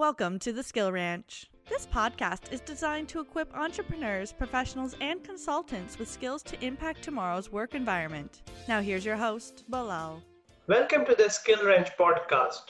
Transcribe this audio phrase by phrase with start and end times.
[0.00, 1.50] Welcome to the Skill Ranch.
[1.68, 7.52] This podcast is designed to equip entrepreneurs, professionals, and consultants with skills to impact tomorrow's
[7.52, 8.40] work environment.
[8.66, 10.22] Now, here's your host, Bilal.
[10.68, 12.62] Welcome to the Skill Ranch podcast.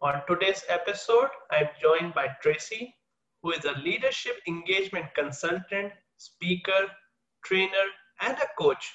[0.00, 2.92] On today's episode, I'm joined by Tracy,
[3.44, 6.88] who is a leadership engagement consultant, speaker,
[7.44, 7.86] trainer,
[8.22, 8.92] and a coach.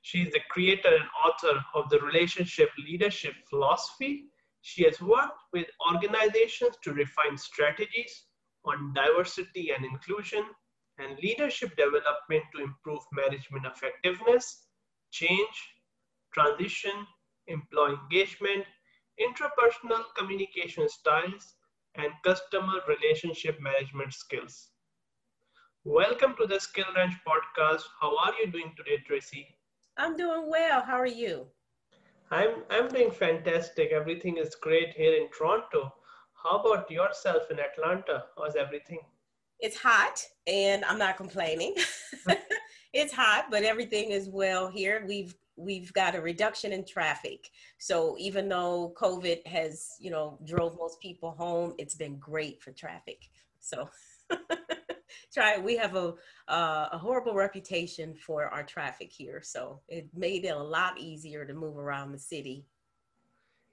[0.00, 4.31] She is the creator and author of the Relationship Leadership Philosophy
[4.62, 8.26] she has worked with organizations to refine strategies
[8.64, 10.44] on diversity and inclusion
[10.98, 14.66] and leadership development to improve management effectiveness,
[15.10, 15.74] change,
[16.32, 17.06] transition,
[17.48, 18.64] employee engagement,
[19.20, 21.56] interpersonal communication styles,
[21.96, 24.70] and customer relationship management skills.
[25.84, 27.82] Welcome to the Skill Ranch podcast.
[28.00, 29.46] How are you doing today, Tracy?
[29.98, 30.82] I'm doing well.
[30.82, 31.48] How are you?
[32.32, 33.92] I'm I'm doing fantastic.
[33.92, 35.92] Everything is great here in Toronto.
[36.42, 38.24] How about yourself in Atlanta?
[38.38, 39.00] How's everything?
[39.60, 41.74] It's hot and I'm not complaining.
[42.94, 45.04] it's hot, but everything is well here.
[45.06, 47.50] We've we've got a reduction in traffic.
[47.76, 52.72] So even though COVID has, you know, drove most people home, it's been great for
[52.72, 53.28] traffic.
[53.60, 53.90] So
[55.32, 56.14] try we have a
[56.48, 61.44] uh, a horrible reputation for our traffic here so it made it a lot easier
[61.44, 62.64] to move around the city.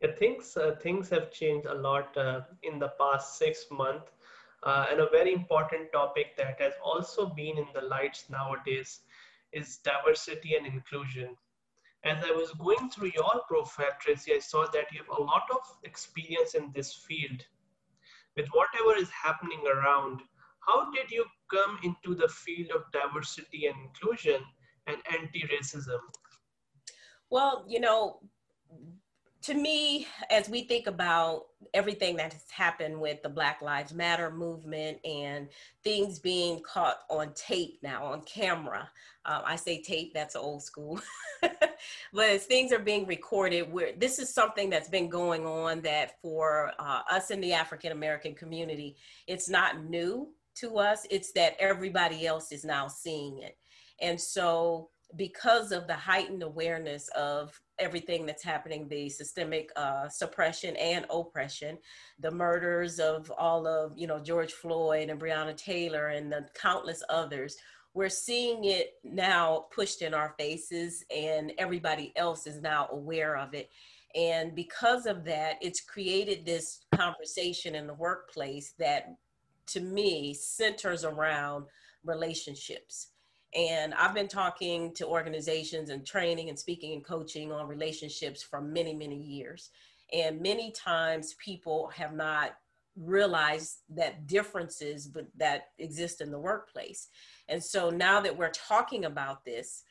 [0.01, 4.11] Yeah, things uh, things have changed a lot uh, in the past six months.
[4.63, 9.01] Uh, and a very important topic that has also been in the lights nowadays
[9.53, 11.35] is diversity and inclusion.
[12.03, 15.43] As i was going through your profile tracy i saw that you have a lot
[15.51, 17.45] of experience in this field.
[18.37, 20.21] With whatever is happening around
[20.69, 24.41] how did you come into the field of diversity and inclusion
[24.87, 25.99] and anti-racism?
[27.29, 28.19] Well, you know,
[29.41, 34.29] to me, as we think about everything that has happened with the Black Lives Matter
[34.29, 35.47] movement and
[35.83, 38.89] things being caught on tape now, on camera,
[39.25, 40.99] um, I say tape, that's old school.
[41.41, 46.21] but as things are being recorded, where this is something that's been going on that
[46.21, 48.97] for uh, us in the African American community,
[49.27, 50.29] it's not new
[50.61, 53.58] to us, it's that everybody else is now seeing it.
[54.02, 60.75] And so, because of the heightened awareness of everything that's happening the systemic uh, suppression
[60.75, 61.77] and oppression
[62.20, 67.02] the murders of all of you know george floyd and breonna taylor and the countless
[67.09, 67.55] others
[67.95, 73.53] we're seeing it now pushed in our faces and everybody else is now aware of
[73.53, 73.70] it
[74.15, 79.08] and because of that it's created this conversation in the workplace that
[79.69, 81.65] to me centers around
[82.03, 83.09] relationships.
[83.55, 88.61] And I've been talking to organizations and training and speaking and coaching on relationships for
[88.61, 89.71] many, many years.
[90.13, 92.52] And many times people have not
[92.95, 97.08] realized that differences but that exist in the workplace.
[97.47, 99.83] And so now that we're talking about this,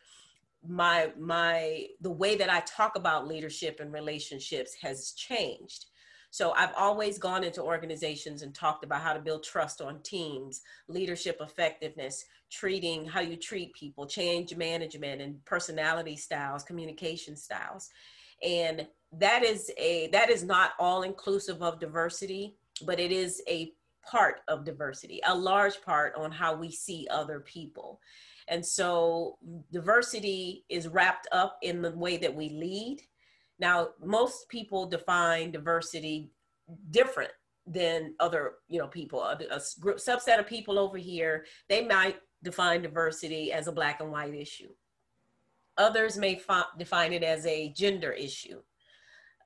[0.67, 5.87] my my the way that I talk about leadership and relationships has changed
[6.31, 10.61] so I've always gone into organizations and talked about how to build trust on teams,
[10.89, 17.88] leadership effectiveness, treating how you treat people, change management and personality styles, communication styles.
[18.43, 23.72] And that is a that is not all inclusive of diversity, but it is a
[24.05, 28.00] part of diversity, a large part on how we see other people.
[28.49, 29.38] And so
[29.72, 33.03] diversity is wrapped up in the way that we lead
[33.59, 36.31] now, most people define diversity
[36.91, 37.31] different
[37.67, 39.23] than other, you know, people.
[39.23, 44.01] A, a group, subset of people over here, they might define diversity as a black
[44.01, 44.69] and white issue.
[45.77, 48.61] Others may fi- define it as a gender issue.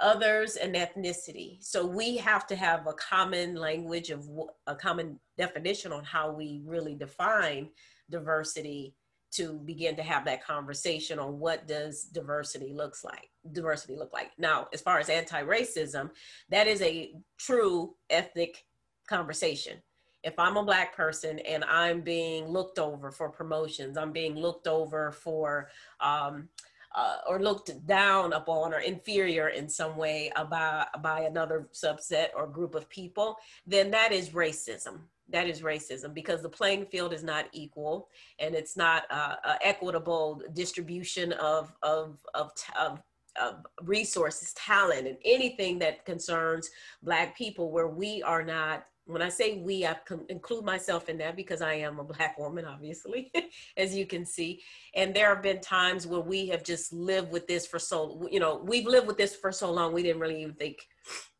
[0.00, 1.62] Others an ethnicity.
[1.62, 4.28] So we have to have a common language of
[4.66, 7.70] a common definition on how we really define
[8.10, 8.94] diversity
[9.32, 14.30] to begin to have that conversation on what does diversity looks like diversity look like.
[14.38, 16.10] Now as far as anti-racism
[16.50, 18.64] that is a true ethnic
[19.08, 19.78] conversation.
[20.22, 24.68] If i'm a black person and i'm being looked over for promotions i'm being looked
[24.68, 25.68] over for
[26.00, 26.48] um,
[26.94, 32.46] uh, or looked down upon or inferior in some way by, by another subset or
[32.46, 33.36] group of people,
[33.66, 35.00] then that is racism
[35.32, 38.08] that is racism because the playing field is not equal
[38.38, 43.00] and it's not uh, equitable distribution of, of, of, of,
[43.40, 46.70] of resources, talent, and anything that concerns
[47.02, 49.96] Black people where we are not when I say we, I
[50.28, 53.32] include myself in that because I am a black woman, obviously,
[53.76, 54.62] as you can see.
[54.94, 58.38] And there have been times where we have just lived with this for so, you
[58.38, 60.86] know, we've lived with this for so long, we didn't really even think,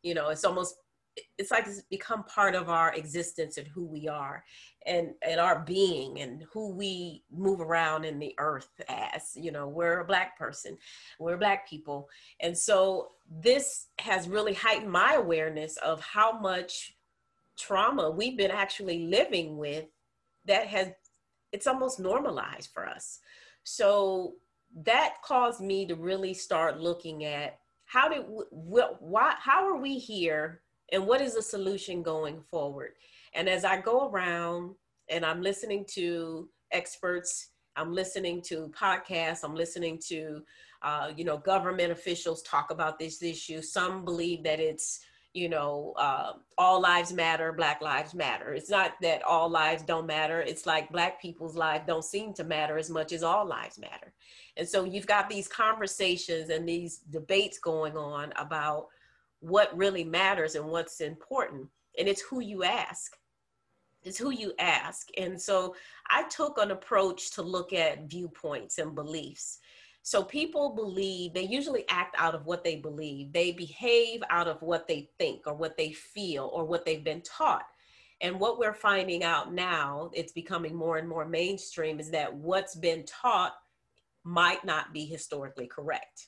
[0.01, 0.75] you know, it's almost
[1.37, 4.43] it's like it's become part of our existence and who we are
[4.85, 9.67] and and our being and who we move around in the earth as you know
[9.67, 10.77] we're a black person
[11.19, 12.09] we're black people.
[12.39, 16.95] And so this has really heightened my awareness of how much
[17.57, 19.85] trauma we've been actually living with
[20.45, 20.89] that has
[21.51, 23.19] it's almost normalized for us.
[23.63, 24.33] So
[24.83, 29.99] that caused me to really start looking at how did what why how are we
[29.99, 32.91] here and what is the solution going forward
[33.33, 34.73] and as i go around
[35.09, 40.41] and i'm listening to experts i'm listening to podcasts i'm listening to
[40.81, 44.99] uh, you know government officials talk about this issue some believe that it's
[45.33, 48.53] you know, uh, all lives matter, Black lives matter.
[48.53, 50.41] It's not that all lives don't matter.
[50.41, 54.13] It's like Black people's lives don't seem to matter as much as all lives matter.
[54.57, 58.89] And so you've got these conversations and these debates going on about
[59.43, 61.67] what really matters and what's important.
[61.99, 63.15] And it's who you ask.
[64.03, 65.09] It's who you ask.
[65.17, 65.75] And so
[66.09, 69.59] I took an approach to look at viewpoints and beliefs
[70.05, 73.31] so people believe, they usually act out of what they believe.
[73.31, 77.21] They behave out of what they think or what they feel or what they've been
[77.21, 77.65] taught.
[78.19, 82.75] And what we're finding out now, it's becoming more and more mainstream, is that what's
[82.75, 83.53] been taught
[84.25, 86.27] might not be historically correct.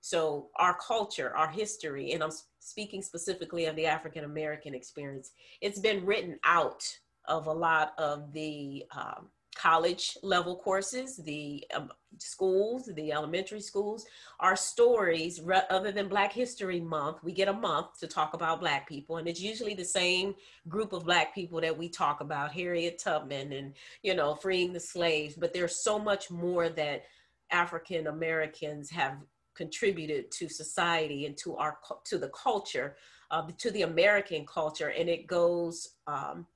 [0.00, 5.80] So, our culture, our history, and I'm speaking specifically of the African American experience, it's
[5.80, 6.82] been written out
[7.26, 14.06] of a lot of the um, college level courses, the um, schools, the elementary schools,
[14.38, 18.60] our stories, re- other than Black History Month, we get a month to talk about
[18.60, 19.18] Black people.
[19.18, 20.34] And it's usually the same
[20.68, 24.80] group of Black people that we talk about Harriet Tubman and, you know, freeing the
[24.80, 25.34] slaves.
[25.34, 27.04] But there's so much more that
[27.50, 29.16] African Americans have
[29.62, 32.96] contributed to society and to our to the culture
[33.30, 35.76] uh, to the american culture and it goes
[36.06, 36.46] um,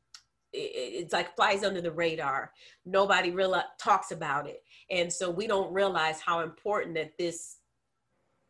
[0.54, 2.52] it's like flies under the radar.
[2.86, 4.62] Nobody really talks about it.
[4.90, 7.56] And so we don't realize how important that this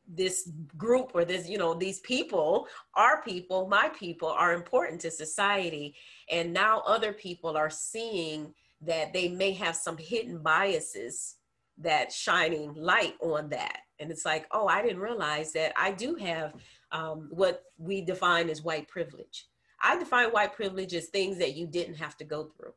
[0.06, 5.10] this group or this you know these people our people my people are important to
[5.10, 5.94] society
[6.30, 8.52] and now other people are seeing
[8.82, 11.36] that they may have some hidden biases
[11.78, 16.14] that shining light on that and it's like oh i didn't realize that i do
[16.14, 16.54] have
[16.92, 19.48] um, what we define as white privilege
[19.84, 22.72] I define white privilege as things that you didn't have to go through.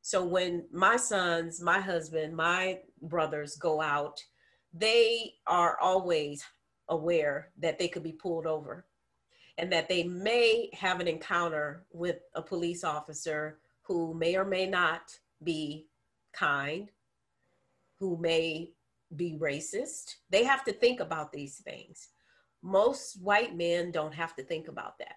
[0.00, 4.22] So when my sons, my husband, my brothers go out,
[4.72, 6.42] they are always
[6.88, 8.86] aware that they could be pulled over
[9.58, 14.66] and that they may have an encounter with a police officer who may or may
[14.66, 15.02] not
[15.42, 15.86] be
[16.32, 16.90] kind,
[17.98, 18.70] who may
[19.14, 20.16] be racist.
[20.30, 22.08] They have to think about these things.
[22.62, 25.16] Most white men don't have to think about that.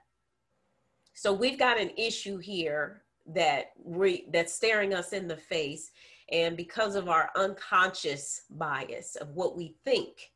[1.13, 3.03] So we've got an issue here
[3.33, 5.91] that re, that's staring us in the face.
[6.31, 10.31] And because of our unconscious bias of what we think,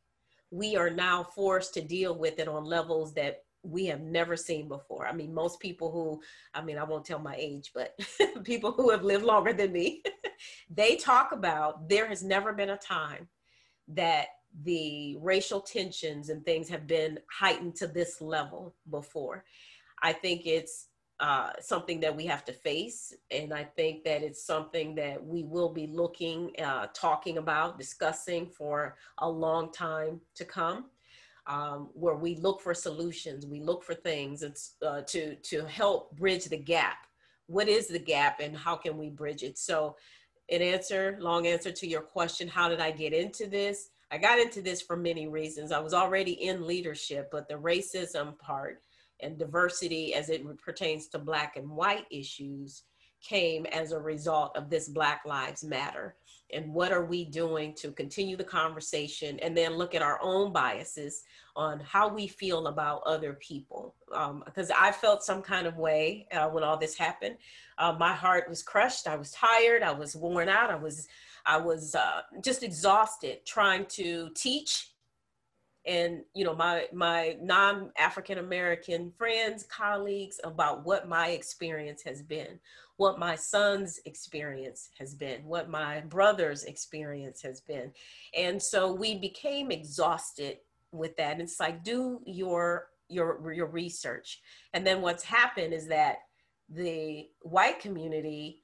[0.50, 4.68] we are now forced to deal with it on levels that we have never seen
[4.68, 5.06] before.
[5.06, 6.20] I mean, most people who,
[6.54, 7.98] I mean, I won't tell my age, but
[8.44, 10.02] people who have lived longer than me,
[10.70, 13.28] they talk about there has never been a time
[13.88, 14.26] that
[14.62, 19.44] the racial tensions and things have been heightened to this level before.
[20.02, 20.88] I think it's
[21.20, 23.12] uh, something that we have to face.
[23.30, 28.46] And I think that it's something that we will be looking, uh, talking about, discussing
[28.46, 30.86] for a long time to come.
[31.46, 36.16] Um, where we look for solutions, we look for things it's, uh, to to help
[36.16, 37.06] bridge the gap.
[37.48, 39.58] What is the gap, and how can we bridge it?
[39.58, 39.96] So,
[40.50, 43.90] an answer, long answer to your question: How did I get into this?
[44.10, 45.72] I got into this for many reasons.
[45.72, 48.82] I was already in leadership, but the racism part
[49.20, 52.84] and diversity as it pertains to Black and white issues
[53.22, 56.14] came as a result of this Black Lives Matter.
[56.52, 60.52] And what are we doing to continue the conversation and then look at our own
[60.52, 61.24] biases
[61.56, 63.94] on how we feel about other people?
[64.08, 67.36] Because um, I felt some kind of way uh, when all this happened.
[67.78, 69.08] Uh, my heart was crushed.
[69.08, 69.82] I was tired.
[69.82, 70.70] I was worn out.
[70.70, 71.08] I was,
[71.46, 74.93] I was uh, just exhausted trying to teach
[75.86, 82.58] and you know my my non-african american friends colleagues about what my experience has been
[82.96, 87.92] what my son's experience has been what my brother's experience has been.
[88.36, 90.58] And so we became exhausted
[90.92, 91.32] with that.
[91.32, 94.40] And it's like do your your your research.
[94.72, 96.18] And then what's happened is that
[96.68, 98.62] the white community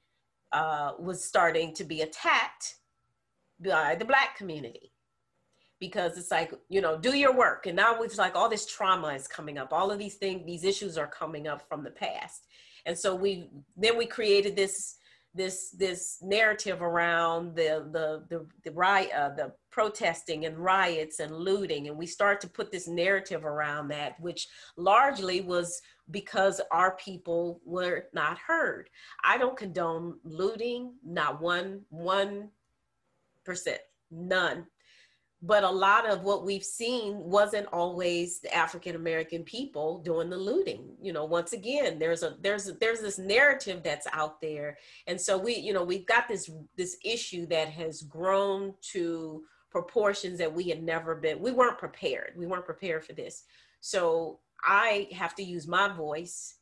[0.51, 2.75] uh, was starting to be attacked
[3.59, 4.91] by the black community
[5.81, 7.65] because it's like you know do your work.
[7.65, 9.73] And now it's like all this trauma is coming up.
[9.73, 12.47] All of these things these issues are coming up from the past.
[12.85, 14.95] And so we then we created this
[15.33, 21.35] this this narrative around the the the the riot uh, the protesting and riots and
[21.35, 21.87] looting.
[21.87, 24.47] And we start to put this narrative around that which
[24.77, 28.89] largely was because our people were not heard.
[29.23, 32.49] I don't condone looting not one one
[33.43, 33.79] percent
[34.11, 34.67] none
[35.41, 40.37] but a lot of what we've seen wasn't always the african american people doing the
[40.37, 40.89] looting.
[41.01, 44.77] You know once again there's a there's a, there's this narrative that's out there.
[45.07, 50.37] And so we you know we've got this this issue that has grown to proportions
[50.37, 52.33] that we had never been we weren't prepared.
[52.35, 53.43] We weren't prepared for this.
[53.79, 56.57] So i have to use my voice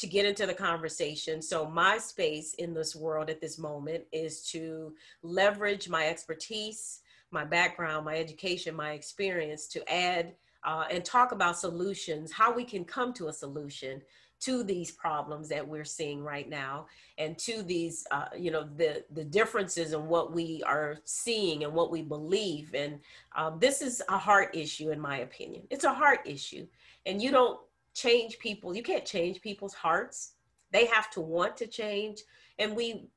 [0.00, 1.42] to get into the conversation.
[1.42, 7.00] So, my space in this world at this moment is to leverage my expertise,
[7.30, 10.34] my background, my education, my experience to add
[10.64, 14.02] uh, and talk about solutions, how we can come to a solution
[14.40, 16.86] to these problems that we're seeing right now
[17.18, 21.72] and to these uh, you know the the differences in what we are seeing and
[21.72, 22.74] what we believe.
[22.74, 23.00] And
[23.36, 25.62] um, this is a heart issue in my opinion.
[25.70, 26.66] It's a heart issue.
[27.06, 27.60] And you don't
[27.94, 30.32] change people you can't change people's hearts.
[30.72, 32.22] They have to want to change.
[32.58, 33.08] And we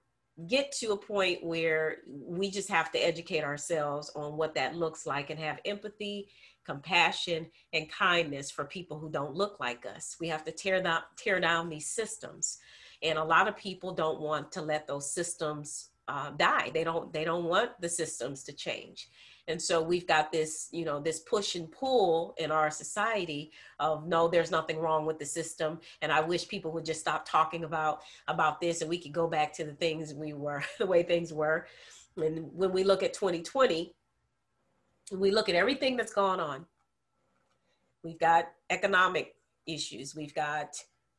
[0.47, 5.05] get to a point where we just have to educate ourselves on what that looks
[5.05, 6.27] like and have empathy
[6.65, 10.15] compassion and kindness for people who don't look like us.
[10.19, 12.59] We have to tear down tear down these systems.
[13.01, 16.71] And a lot of people don't want to let those systems uh, die.
[16.73, 19.09] They don't they don't want the systems to change
[19.47, 24.07] and so we've got this you know this push and pull in our society of
[24.07, 25.79] no there's nothing wrong with the system.
[26.01, 29.27] And i wish people would just stop talking about about this and we could go
[29.27, 31.67] back to the things we were the way things were.
[32.17, 33.93] And when we look at 2020
[35.11, 36.65] we look at everything that's gone on.
[38.03, 39.35] We've got economic
[39.65, 40.15] issues.
[40.15, 40.75] We've got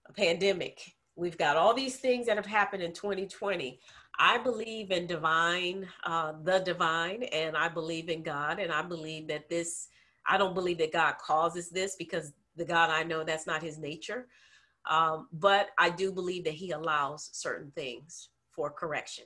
[0.06, 0.80] a pandemic.
[1.16, 3.80] We've got all these things that have happened in 2020
[4.18, 8.58] I believe in divine, uh, the divine, and I believe in God.
[8.58, 9.88] And I believe that this,
[10.26, 13.78] I don't believe that God causes this because the God I know, that's not his
[13.78, 14.28] nature.
[14.88, 19.24] Um, but I do believe that he allows certain things for correction.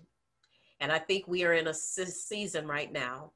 [0.81, 3.33] And I think we are in a season right now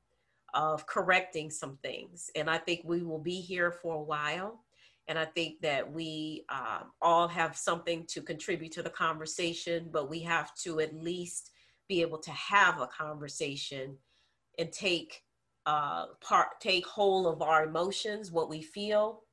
[0.55, 2.31] of correcting some things.
[2.37, 4.61] And I think we will be here for a while.
[5.13, 10.09] And I think that we uh, all have something to contribute to the conversation, but
[10.09, 11.51] we have to at least
[11.87, 13.99] be able to have a conversation
[14.59, 15.23] and take
[15.67, 19.25] uh, part, take hold of our emotions, what we feel,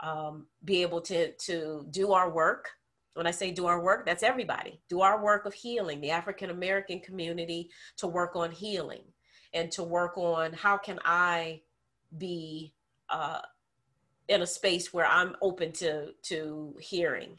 [0.00, 2.70] um, be able to to do our work.
[3.12, 4.80] When I say do our work, that's everybody.
[4.88, 9.04] Do our work of healing, the African American community, to work on healing
[9.52, 11.60] and to work on how can I
[12.16, 12.72] be
[13.10, 13.42] uh,
[14.28, 17.38] in a space where I'm open to to hearing.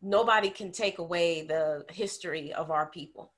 [0.00, 3.32] Nobody can take away the history of our people,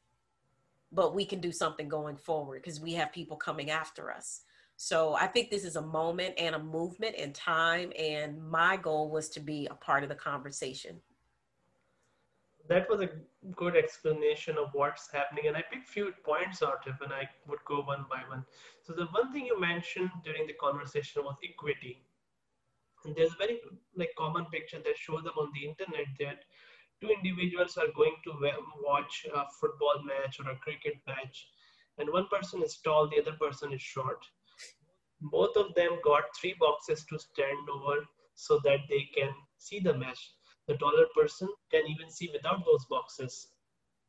[0.92, 4.42] but we can do something going forward because we have people coming after us.
[4.76, 9.10] So I think this is a moment and a movement in time, and my goal
[9.10, 11.00] was to be a part of the conversation.
[12.66, 13.10] That was a
[13.54, 17.62] good explanation of what's happening, and I picked few points out of, and I would
[17.66, 18.44] go one by one.
[18.82, 22.02] So the one thing you mentioned during the conversation was equity
[23.04, 23.60] and there's a very
[23.96, 26.44] like common picture that shows them on the internet that
[27.00, 28.32] two individuals are going to
[28.82, 31.48] watch a football match or a cricket match
[31.98, 34.24] and one person is tall the other person is short.
[35.20, 39.94] Both of them got three boxes to stand over so that they can see the
[39.94, 40.32] match.
[40.66, 43.48] The taller person can even see without those boxes.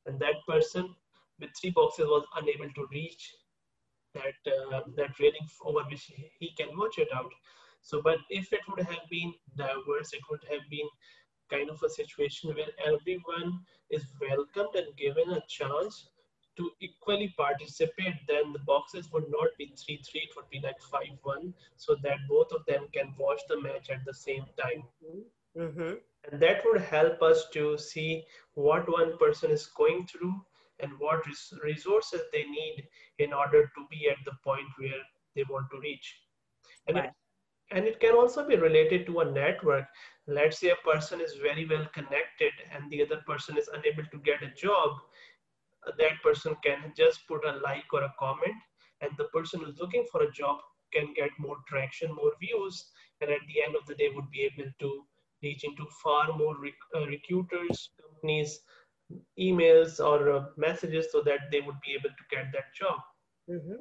[0.06, 0.96] And that person
[1.40, 3.34] with three boxes was unable to reach
[4.14, 7.32] that uh, that railing over which he can watch it out
[7.86, 10.90] so, but if it would have been diverse, it would have been
[11.52, 13.60] kind of a situation where everyone
[13.92, 16.10] is welcomed and given a chance
[16.58, 20.82] to equally participate, then the boxes would not be 3 3, it would be like
[20.82, 24.84] 5 1, so that both of them can watch the match at the same time.
[25.56, 25.94] Mm-hmm.
[26.32, 28.24] And that would help us to see
[28.56, 30.34] what one person is going through
[30.80, 32.88] and what res- resources they need
[33.20, 35.04] in order to be at the point where
[35.36, 36.16] they want to reach.
[36.88, 37.12] And right
[37.72, 39.86] and it can also be related to a network
[40.28, 44.18] let's say a person is very well connected and the other person is unable to
[44.20, 44.92] get a job
[45.98, 48.56] that person can just put a like or a comment
[49.02, 50.58] and the person who's looking for a job
[50.94, 52.92] can get more traction more views
[53.22, 55.04] and at the end of the day would be able to
[55.44, 58.60] reach into far more rec- uh, recruiters companies
[59.40, 63.00] emails or uh, messages so that they would be able to get that job
[63.50, 63.76] mm-hmm.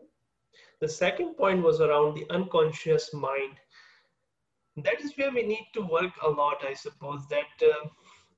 [0.81, 3.59] The second point was around the unconscious mind.
[4.77, 7.27] That is where we need to work a lot, I suppose.
[7.29, 7.89] That uh,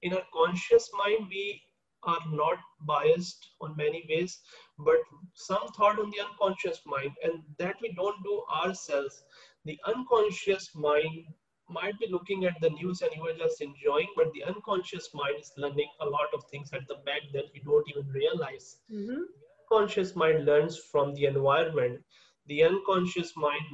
[0.02, 1.62] in our conscious mind, we
[2.02, 4.38] are not biased on many ways,
[4.78, 4.98] but
[5.34, 9.24] some thought on the unconscious mind, and that we don't do ourselves.
[9.64, 11.26] The unconscious mind
[11.68, 15.34] might be looking at the news and you are just enjoying, but the unconscious mind
[15.40, 18.76] is learning a lot of things at the back that we don't even realize.
[18.92, 19.22] Mm-hmm.
[19.22, 22.04] The unconscious mind learns from the environment.
[22.46, 23.64] The unconscious mind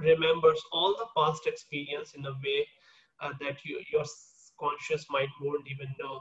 [0.00, 2.66] remembers all the past experience in a way
[3.20, 4.04] uh, that you, your
[4.58, 6.20] conscious mind won't even know.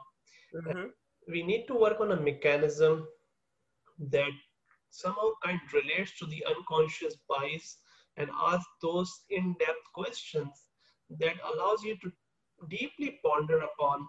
[0.55, 0.87] Mm-hmm.
[1.27, 3.07] We need to work on a mechanism
[4.11, 4.31] that
[4.89, 7.77] somehow kind of relates to the unconscious bias
[8.17, 10.49] and ask those in-depth questions
[11.19, 12.11] that allows you to
[12.69, 14.07] deeply ponder upon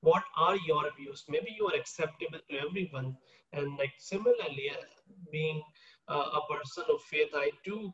[0.00, 3.16] what are your views maybe you are acceptable to everyone
[3.52, 4.84] and like similarly uh,
[5.30, 5.62] being
[6.08, 7.92] uh, a person of faith i too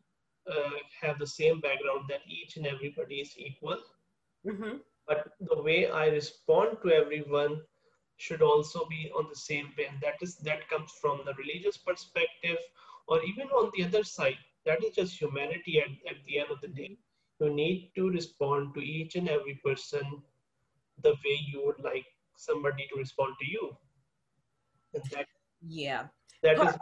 [0.50, 3.79] uh, have the same background that each and everybody is equal.
[4.47, 4.76] Mm-hmm.
[5.09, 7.55] but the way i respond to everyone
[8.25, 12.61] should also be on the same way that is that comes from the religious perspective
[13.09, 14.38] or even on the other side.
[14.65, 16.97] That is just humanity at, at the end of the day.
[17.41, 20.23] You need to respond to each and every person
[21.03, 23.76] the way you would like somebody to respond to you.
[24.95, 25.26] And that
[25.67, 26.05] yeah.
[26.43, 26.75] that is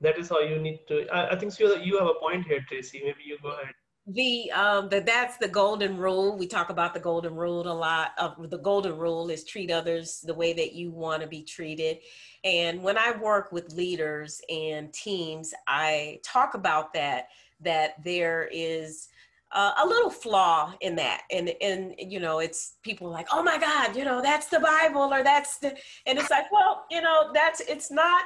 [0.00, 2.64] that is how you need to i, I think so you have a point here
[2.68, 3.02] tracy.
[3.04, 3.74] Maybe you go ahead.
[4.06, 6.36] The um the, that's the golden rule.
[6.36, 10.20] We talk about the golden rule a lot of the golden rule is treat others
[10.20, 11.98] the way that you want to be treated.
[12.44, 17.28] And when i work with leaders and teams i talk about that
[17.60, 19.08] that there is
[19.52, 21.22] uh, a little flaw in that.
[21.30, 25.14] And and you know it's people like oh my god you know that's the bible
[25.14, 25.74] or that's the
[26.06, 28.24] and it's like well you know that's it's not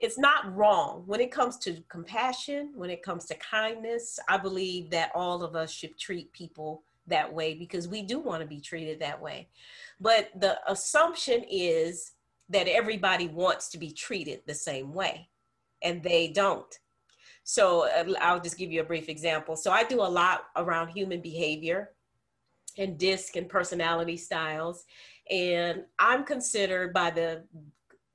[0.00, 4.90] it's not wrong when it comes to compassion when it comes to kindness i believe
[4.90, 8.60] that all of us should treat people that way because we do want to be
[8.60, 9.48] treated that way
[10.00, 12.12] but the assumption is
[12.48, 15.28] that everybody wants to be treated the same way
[15.82, 16.78] and they don't
[17.50, 19.56] so uh, I'll just give you a brief example.
[19.56, 21.90] So I do a lot around human behavior
[22.78, 24.84] and DISC and personality styles.
[25.30, 27.44] And I'm considered by the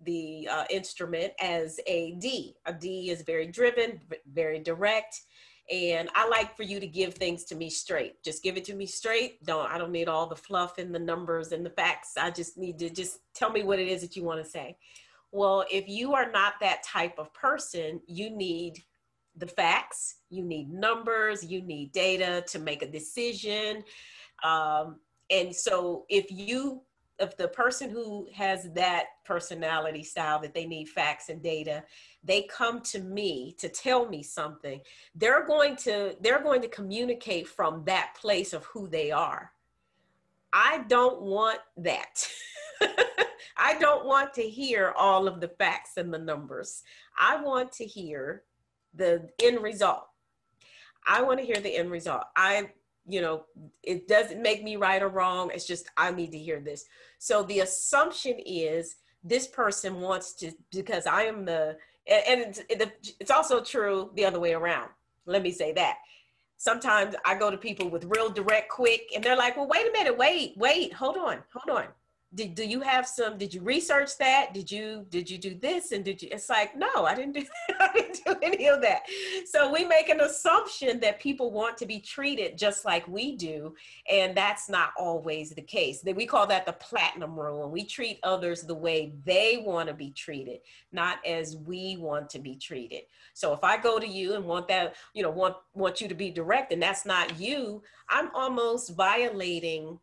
[0.06, 2.56] the uh, instrument as a D.
[2.65, 4.00] A D is very driven,
[4.32, 5.22] very direct,
[5.72, 8.22] and I like for you to give things to me straight.
[8.24, 9.44] Just give it to me straight.
[9.44, 12.13] Don't I don't need all the fluff and the numbers and the facts.
[12.18, 14.78] I just need to just tell me what it is that you want to say.
[15.32, 18.84] Well, if you are not that type of person, you need
[19.36, 23.84] the facts, you need numbers, you need data to make a decision.
[24.44, 26.84] Um, and so if you
[27.19, 31.84] if the person who has that personality style that they need facts and data
[32.23, 34.80] they come to me to tell me something
[35.15, 39.51] they're going to they're going to communicate from that place of who they are
[40.54, 42.28] i don't want that
[43.58, 46.84] i don't want to hear all of the facts and the numbers
[47.17, 48.43] i want to hear
[48.95, 50.08] the end result.
[51.06, 52.23] I want to hear the end result.
[52.36, 52.69] I,
[53.08, 53.46] you know,
[53.84, 55.52] it doesn't make me right or wrong.
[55.54, 56.86] It's just I need to hear this.
[57.20, 63.32] So the assumption is this person wants to because I am the and it's, it's
[63.32, 64.89] also true the other way around.
[65.26, 65.98] Let me say that.
[66.58, 69.91] Sometimes I go to people with real direct, quick, and they're like, "Well, wait a
[69.91, 71.88] minute, wait, wait, hold on, hold on."
[72.36, 74.54] Did, do you have some did you research that?
[74.54, 77.45] Did you did you do this and did you it's like no i didn't do
[77.80, 79.04] i didn't do any of that.
[79.45, 83.74] So we make an assumption that people want to be treated just like we do
[84.10, 86.02] and that's not always the case.
[86.02, 89.88] That we call that the platinum rule and we treat others the way they want
[89.88, 90.60] to be treated
[90.91, 93.04] not as we want to be treated.
[93.34, 96.15] So if i go to you and want that you know want want you to
[96.15, 100.00] be direct and that's not you i'm almost violating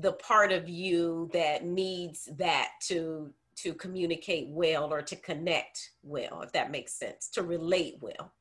[0.00, 6.42] the part of you that needs that to to communicate well or to connect well
[6.42, 8.32] if that makes sense to relate well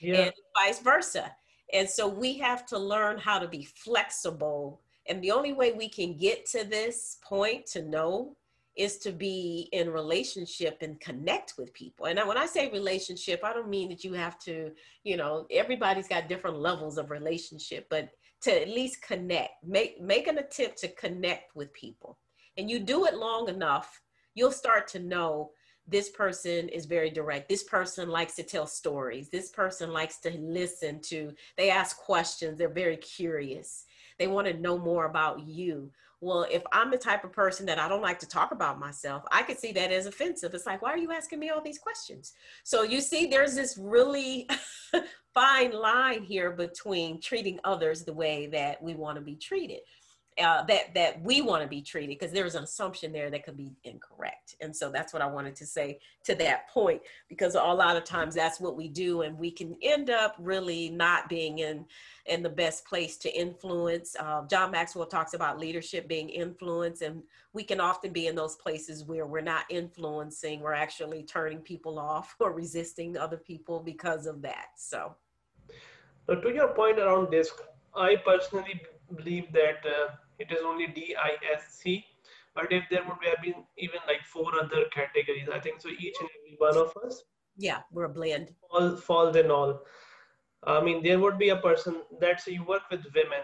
[0.00, 0.22] yeah.
[0.22, 1.30] and vice versa
[1.72, 5.88] and so we have to learn how to be flexible and the only way we
[5.88, 8.36] can get to this point to know
[8.76, 12.06] is to be in relationship and connect with people.
[12.06, 14.72] And when I say relationship, I don't mean that you have to,
[15.04, 18.10] you know, everybody's got different levels of relationship, but
[18.42, 22.18] to at least connect make make an attempt to connect with people.
[22.56, 24.00] And you do it long enough
[24.34, 25.50] you'll start to know
[25.86, 27.48] this person is very direct.
[27.48, 29.28] This person likes to tell stories.
[29.28, 32.58] This person likes to listen to they ask questions.
[32.58, 33.84] They're very curious.
[34.18, 35.90] They want to know more about you
[36.24, 39.22] well, if I'm the type of person that I don't like to talk about myself,
[39.30, 40.54] I could see that as offensive.
[40.54, 42.32] It's like, why are you asking me all these questions?
[42.64, 44.48] So you see, there's this really
[45.34, 49.80] fine line here between treating others the way that we want to be treated
[50.42, 53.56] uh, that that we want to be treated because there's an assumption there that could
[53.56, 54.56] be incorrect.
[54.60, 58.04] And so that's what i wanted to say to that point because a lot of
[58.04, 61.84] times that's what we do and we can end up really not being in
[62.26, 64.16] in the best place to influence.
[64.18, 68.56] Uh, john maxwell talks about leadership being influence and we can often be in those
[68.56, 74.26] places where we're not influencing we're actually turning people off or resisting other people because
[74.26, 74.70] of that.
[74.76, 75.14] So.
[76.28, 77.50] To your point around this
[77.94, 78.80] i personally
[79.14, 82.04] believe that uh, it is only DISC.
[82.54, 86.14] But if there would have been even like four other categories, I think so each
[86.20, 87.22] and every one of us.
[87.56, 88.52] Yeah, we're a blend.
[88.70, 89.82] All falls in all.
[90.66, 93.40] I mean, there would be a person that that's you work with women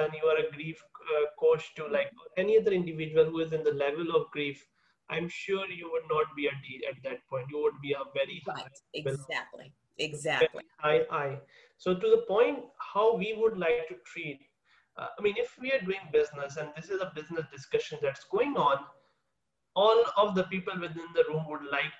[0.00, 0.80] and you are a grief
[1.16, 4.64] uh, coach to like any other individual who is in the level of grief.
[5.08, 7.46] I'm sure you would not be a D at that point.
[7.50, 8.58] You would be a very right.
[8.58, 8.68] high.
[8.94, 9.72] Exactly.
[9.98, 10.64] Exactly.
[10.78, 11.38] High I.
[11.78, 14.40] So to the point, how we would like to treat
[14.98, 18.24] uh, I mean, if we are doing business and this is a business discussion that's
[18.24, 18.78] going on,
[19.76, 21.92] all of the people within the room would like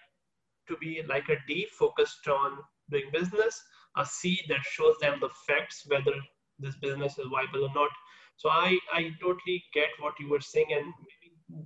[0.68, 2.58] to be like a D focused on
[2.90, 3.62] doing business,
[3.96, 6.12] a C that shows them the facts, whether
[6.58, 7.90] this business is viable or not.
[8.36, 10.66] So I, I totally get what you were saying.
[10.72, 10.92] And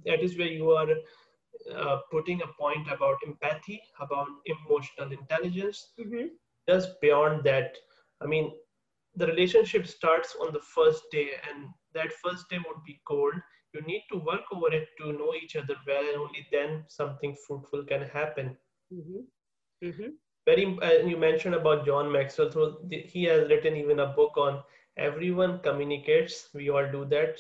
[0.07, 0.89] that is where you are
[1.75, 5.93] uh, putting a point about empathy, about emotional intelligence.
[5.99, 6.27] Mm-hmm.
[6.69, 7.77] Just beyond that,
[8.23, 8.53] I mean,
[9.17, 13.35] the relationship starts on the first day and that first day would be cold.
[13.73, 16.03] You need to work over it to know each other well.
[16.03, 18.57] And only then something fruitful can happen.
[18.93, 19.89] Mm-hmm.
[19.89, 20.11] Mm-hmm.
[20.47, 22.51] very uh, you mentioned about john maxwell.
[22.51, 24.63] So the, he has written even a book on
[24.97, 26.49] everyone communicates.
[26.55, 27.39] We all do that.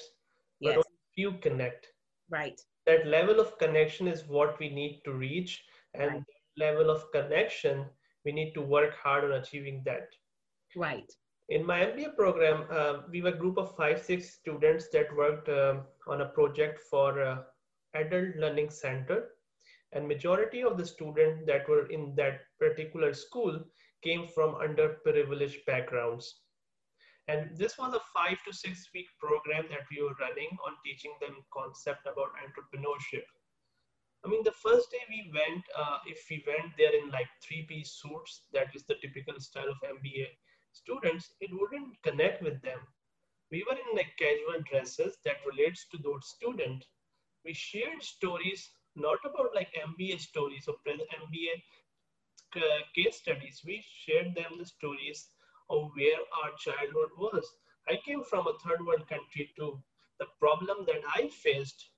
[0.60, 0.76] Yes.
[0.76, 1.86] but few connect.
[2.30, 2.60] Right.
[2.86, 5.62] That level of connection is what we need to reach.
[5.94, 6.22] And right.
[6.58, 7.86] level of connection
[8.24, 10.08] we need to work hard on achieving that.
[10.76, 11.10] Right
[11.48, 15.48] in my MBA program, uh, we were a group of five, six students that worked
[15.48, 17.42] uh, on a project for uh,
[17.94, 19.28] Adult Learning Center.
[19.92, 23.60] And majority of the students that were in that particular school
[24.02, 26.40] came from underprivileged backgrounds.
[27.28, 31.12] And this was a five to six week program that we were running on teaching
[31.20, 33.24] them concept about entrepreneurship.
[34.24, 37.66] I mean, the first day we went, uh, if we went there in like three
[37.68, 40.26] piece suits, that is the typical style of MBA
[40.74, 42.78] students, it wouldn't connect with them.
[43.50, 46.86] We were in like casual dresses that relates to those students.
[47.44, 51.54] We shared stories, not about like MBA stories or MBA
[52.56, 53.62] uh, case studies.
[53.64, 55.28] We shared them the stories
[55.70, 57.46] of where our childhood was.
[57.88, 59.82] I came from a third world country too.
[60.18, 61.90] The problem that I faced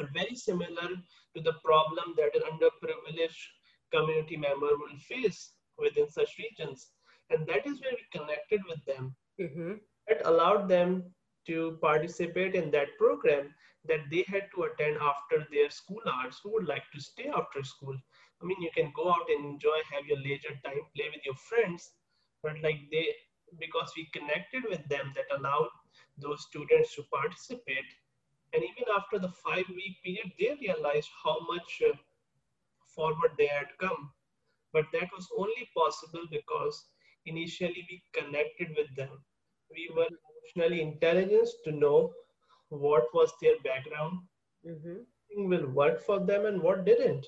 [0.00, 0.88] are very similar
[1.34, 3.44] to the problem that an underprivileged
[3.92, 6.90] community member will face within such regions
[7.30, 9.14] and that is where we connected with them.
[9.40, 9.74] Mm-hmm.
[10.08, 11.04] it allowed them
[11.46, 13.54] to participate in that program
[13.86, 16.40] that they had to attend after their school hours.
[16.42, 17.96] Who would like to stay after school?
[18.42, 21.36] I mean you can go out and enjoy have your leisure time play with your
[21.48, 21.92] friends.
[22.42, 23.06] But like they
[23.58, 25.70] because we connected with them that allowed
[26.18, 27.90] those students to participate.
[28.52, 31.96] And even after the five week period they realized how much uh,
[32.94, 34.10] forward they had come.
[34.72, 36.84] But that was only possible because
[37.28, 39.10] initially we connected with them.
[39.70, 42.12] We were emotionally intelligent to know
[42.70, 44.18] what was their background,
[44.66, 45.48] mm-hmm.
[45.48, 47.26] will work for them and what didn't.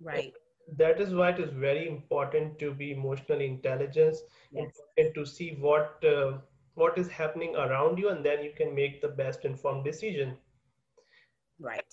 [0.00, 0.32] Right.
[0.76, 4.16] That is why it is very important to be emotionally intelligent
[4.50, 4.80] yes.
[4.96, 6.38] and to see what uh,
[6.74, 10.36] what is happening around you, and then you can make the best informed decision.
[11.60, 11.84] Right.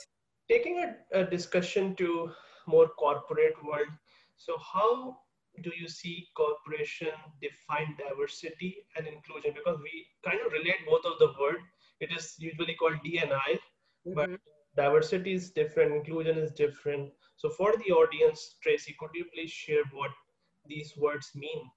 [0.50, 2.32] Taking a, a discussion to
[2.68, 3.88] more corporate world.
[4.38, 5.18] So how
[5.62, 9.52] do you see corporation define diversity and inclusion?
[9.56, 11.60] Because we kind of relate both of the word.
[12.00, 14.14] It is usually called D&I, mm-hmm.
[14.14, 14.30] but
[14.76, 17.12] diversity is different, inclusion is different.
[17.36, 20.12] So for the audience, Tracy, could you please share what
[20.68, 21.70] these words mean?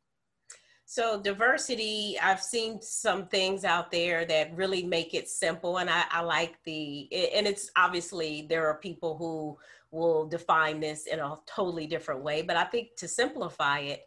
[0.87, 6.05] So diversity, I've seen some things out there that really make it simple, and I,
[6.11, 7.09] I, like the.
[7.35, 9.59] And it's obviously there are people who
[9.91, 14.03] will define this in a totally different way, but I think to simplify it,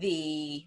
[0.00, 0.66] the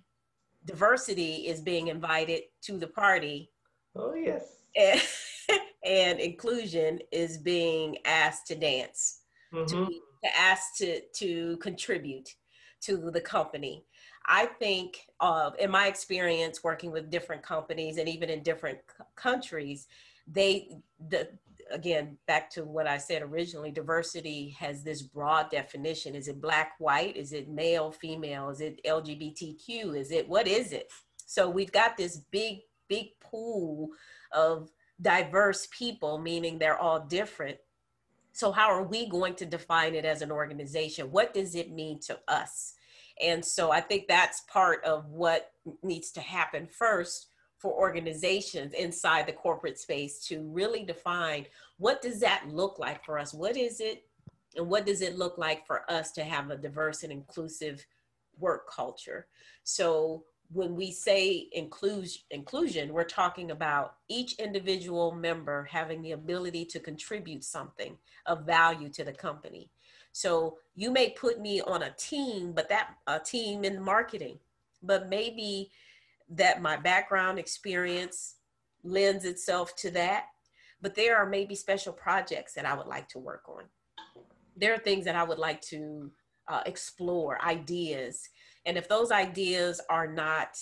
[0.65, 3.51] diversity is being invited to the party.
[3.95, 4.63] Oh yes.
[4.75, 5.01] And,
[5.85, 9.21] and inclusion is being asked to dance,
[9.53, 9.65] mm-hmm.
[9.65, 12.29] to, to ask to to contribute
[12.81, 13.85] to the company
[14.25, 19.03] I think, uh, in my experience working with different companies and even in different c-
[19.15, 19.87] countries,
[20.27, 20.69] they
[21.09, 21.29] the
[21.71, 26.15] again back to what i said originally diversity has this broad definition.
[26.15, 27.15] Is it black white?
[27.15, 28.49] Is it male female?
[28.49, 30.91] Is it lgbtq is it what is it?
[31.25, 33.89] So we've got this big big pool
[34.31, 37.57] of diverse people meaning they're all different.
[38.31, 41.11] So how are we going to define it as an organization?
[41.11, 42.75] What does it mean to us
[43.21, 45.51] and so i think that's part of what
[45.83, 47.27] needs to happen first
[47.63, 51.45] for organizations inside the corporate space to really define
[51.77, 53.33] what does that look like for us?
[53.33, 54.03] What is it?
[54.57, 57.85] And what does it look like for us to have a diverse and inclusive
[58.37, 59.27] work culture?
[59.63, 66.79] So when we say inclusion we're talking about each individual member having the ability to
[66.79, 69.71] contribute something of value to the company
[70.13, 74.39] so you may put me on a team but that a team in marketing
[74.81, 75.69] but maybe
[76.29, 78.35] that my background experience
[78.83, 80.25] lends itself to that.
[80.81, 83.63] But there are maybe special projects that I would like to work on.
[84.57, 86.11] There are things that I would like to
[86.47, 88.27] uh, explore, ideas.
[88.65, 90.57] And if those ideas are not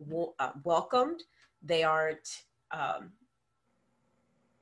[0.00, 1.22] w- uh, welcomed,
[1.62, 3.10] they aren't um,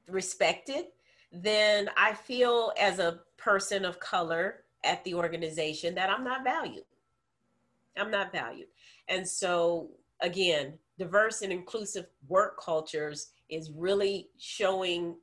[0.09, 0.87] respected,
[1.35, 6.85] then I feel as a person of color at the organization that I'm not valued.
[7.97, 8.69] I'm not valued.
[9.09, 15.17] And so again, diverse and inclusive work cultures is really showing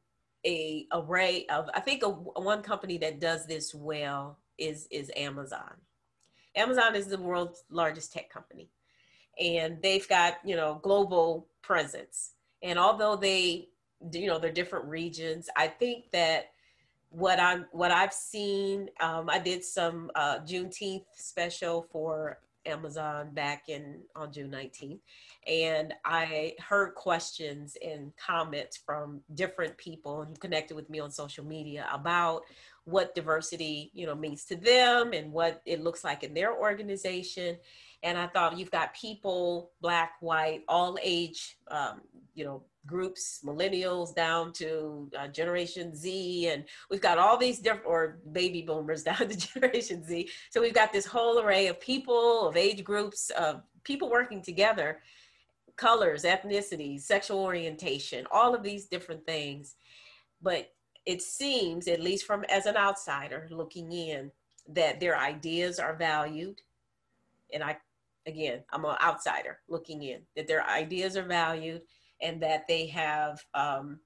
[0.45, 5.73] a array of i think a, one company that does this well is is amazon
[6.55, 8.67] amazon is the world's largest tech company
[9.39, 12.31] and they've got you know global presence
[12.63, 13.67] and although they
[14.11, 16.51] you know they're different regions i think that
[17.09, 23.69] what i'm what i've seen um, i did some uh, juneteenth special for Amazon back
[23.69, 24.99] in on June 19th.
[25.47, 31.45] And I heard questions and comments from different people who connected with me on social
[31.45, 32.43] media about
[32.85, 37.57] what diversity, you know, means to them and what it looks like in their organization.
[38.03, 42.01] And I thought you've got people, black, white, all age, um,
[42.33, 47.85] you know, groups, millennials down to uh, Generation Z, and we've got all these different,
[47.85, 50.29] or baby boomers down to Generation Z.
[50.49, 54.99] So we've got this whole array of people, of age groups, of people working together,
[55.75, 59.75] colors, ethnicity, sexual orientation, all of these different things.
[60.41, 60.71] But
[61.05, 64.31] it seems, at least from as an outsider looking in,
[64.69, 66.61] that their ideas are valued.
[67.53, 67.77] And I,
[68.27, 71.81] again, I'm an outsider looking in, that their ideas are valued
[72.21, 73.99] and that they have um,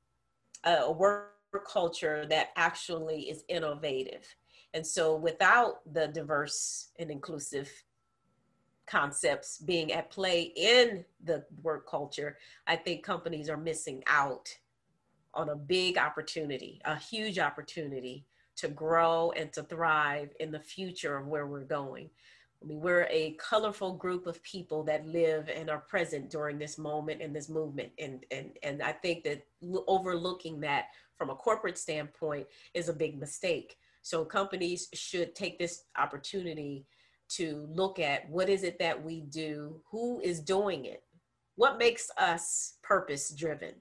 [0.66, 1.32] a work
[1.72, 4.26] culture that actually is innovative.
[4.74, 7.72] And so, without the diverse and inclusive
[8.88, 14.50] concepts being at play in the work culture, I think companies are missing out
[15.34, 18.26] on a big opportunity, a huge opportunity
[18.58, 22.10] to grow and to thrive in the future of where we're going.
[22.62, 26.78] I mean, we're a colorful group of people that live and are present during this
[26.78, 27.92] moment and this movement.
[28.00, 29.46] And, and, and I think that
[29.88, 30.86] overlooking that
[31.18, 33.78] from a corporate standpoint is a big mistake.
[34.02, 36.86] So companies should take this opportunity
[37.30, 41.04] to look at what is it that we do, who is doing it,
[41.56, 43.74] what makes us purpose driven.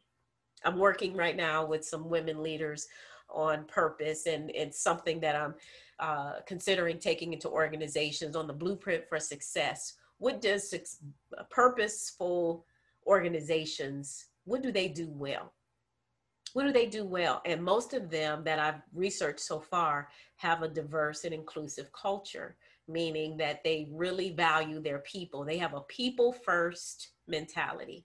[0.64, 2.87] I'm working right now with some women leaders
[3.35, 5.55] on purpose and it's something that I'm
[6.01, 9.94] uh, considering taking into organizations on the blueprint for success.
[10.18, 10.75] What does
[11.51, 12.64] purposeful
[13.07, 15.53] organizations, what do they do well?
[16.53, 17.42] What do they do well?
[17.44, 22.57] And most of them that I've researched so far have a diverse and inclusive culture,
[22.87, 25.44] meaning that they really value their people.
[25.44, 28.05] They have a people first mentality.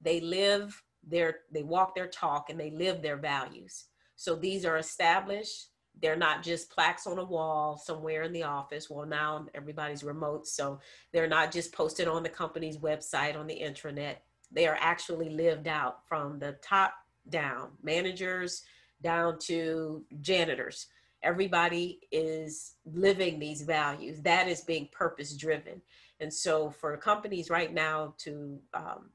[0.00, 3.84] They live their, they walk their talk and they live their values.
[4.20, 8.88] So these are established they're not just plaques on a wall somewhere in the office.
[8.88, 10.80] Well, now everybody's remote, so
[11.12, 14.16] they're not just posted on the company's website on the intranet.
[14.50, 16.94] They are actually lived out from the top
[17.28, 18.62] down, managers
[19.02, 20.86] down to janitors.
[21.22, 24.22] Everybody is living these values.
[24.22, 25.82] That is being purpose driven.
[26.18, 29.10] And so, for companies right now to um,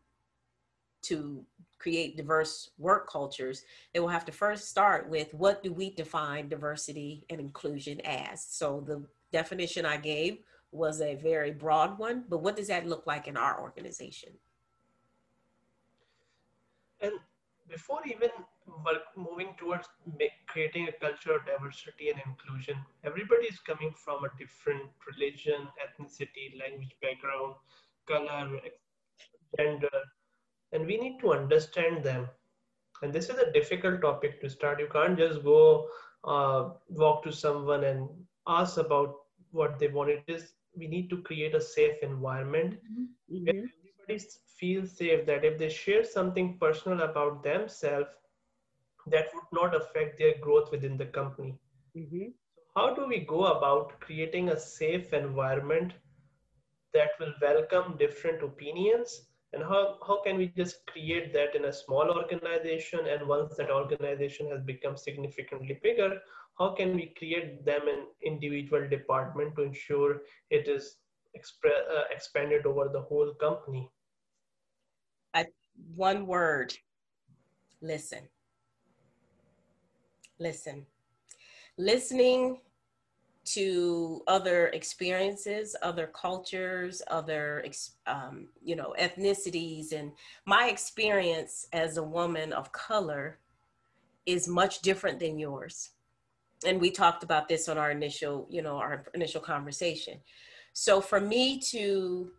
[1.07, 1.43] to
[1.79, 3.63] create diverse work cultures,
[3.93, 8.45] they will have to first start with what do we define diversity and inclusion as?
[8.45, 10.39] So the definition I gave
[10.71, 14.29] was a very broad one, but what does that look like in our organization?
[17.01, 17.13] And
[17.69, 18.29] before even
[19.15, 19.87] moving towards
[20.47, 26.59] creating a culture of diversity and inclusion, everybody is coming from a different religion, ethnicity,
[26.59, 27.55] language background,
[28.07, 28.59] color,
[29.57, 29.99] gender,
[30.75, 32.27] and we need to understand them
[33.01, 35.87] and this is a difficult topic to start you can't just go
[36.25, 38.09] uh, walk to someone and
[38.47, 39.15] ask about
[39.51, 43.43] what they want it is we need to create a safe environment mm-hmm.
[43.45, 44.19] where everybody
[44.59, 48.09] feels safe that if they share something personal about themselves
[49.07, 51.55] that would not affect their growth within the company
[51.97, 52.27] mm-hmm.
[52.75, 55.93] how do we go about creating a safe environment
[56.93, 59.21] that will welcome different opinions
[59.53, 62.99] and how, how can we just create that in a small organization?
[63.07, 66.19] And once that organization has become significantly bigger
[66.57, 70.97] how can we create them in individual department to ensure it is
[71.37, 73.89] expre- uh, expanded over the whole company?
[75.33, 75.47] I,
[75.95, 76.73] one word.
[77.81, 78.21] Listen.
[80.39, 80.85] Listen.
[81.77, 82.61] Listening
[83.45, 87.65] to other experiences, other cultures, other
[88.07, 90.11] um, you know ethnicities, and
[90.45, 93.39] my experience as a woman of color
[94.25, 95.91] is much different than yours.
[96.65, 100.19] And we talked about this on our initial, you know, our initial conversation.
[100.73, 102.31] So for me to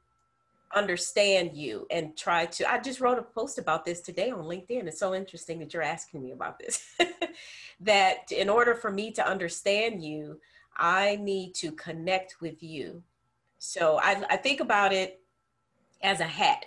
[0.75, 4.87] understand you and try to i just wrote a post about this today on linkedin
[4.87, 6.97] it's so interesting that you're asking me about this
[7.81, 10.38] that in order for me to understand you
[10.77, 13.03] I need to connect with you.
[13.59, 15.21] So I, I think about it
[16.03, 16.67] as a hat.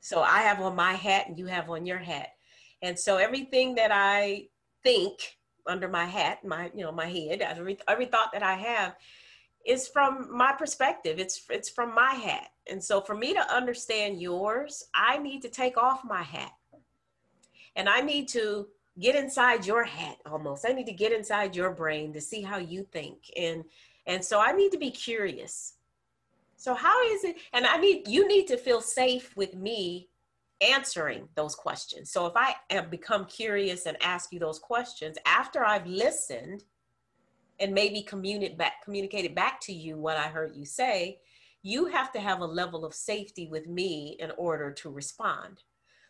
[0.00, 2.28] So I have on my hat and you have on your hat.
[2.82, 4.48] And so everything that I
[4.82, 8.96] think under my hat, my, you know, my head, every, every thought that I have
[9.66, 11.18] is from my perspective.
[11.18, 12.50] It's, it's from my hat.
[12.70, 16.52] And so for me to understand yours, I need to take off my hat
[17.76, 18.68] and I need to
[19.00, 20.66] get inside your head almost.
[20.68, 23.30] I need to get inside your brain to see how you think.
[23.36, 23.64] And
[24.06, 25.74] and so i need to be curious.
[26.56, 30.08] So how is it and i need you need to feel safe with me
[30.60, 32.10] answering those questions.
[32.10, 36.64] So if i have become curious and ask you those questions after i've listened
[37.60, 41.18] and maybe communicate back communicated back to you what i heard you say
[41.62, 45.62] you have to have a level of safety with me in order to respond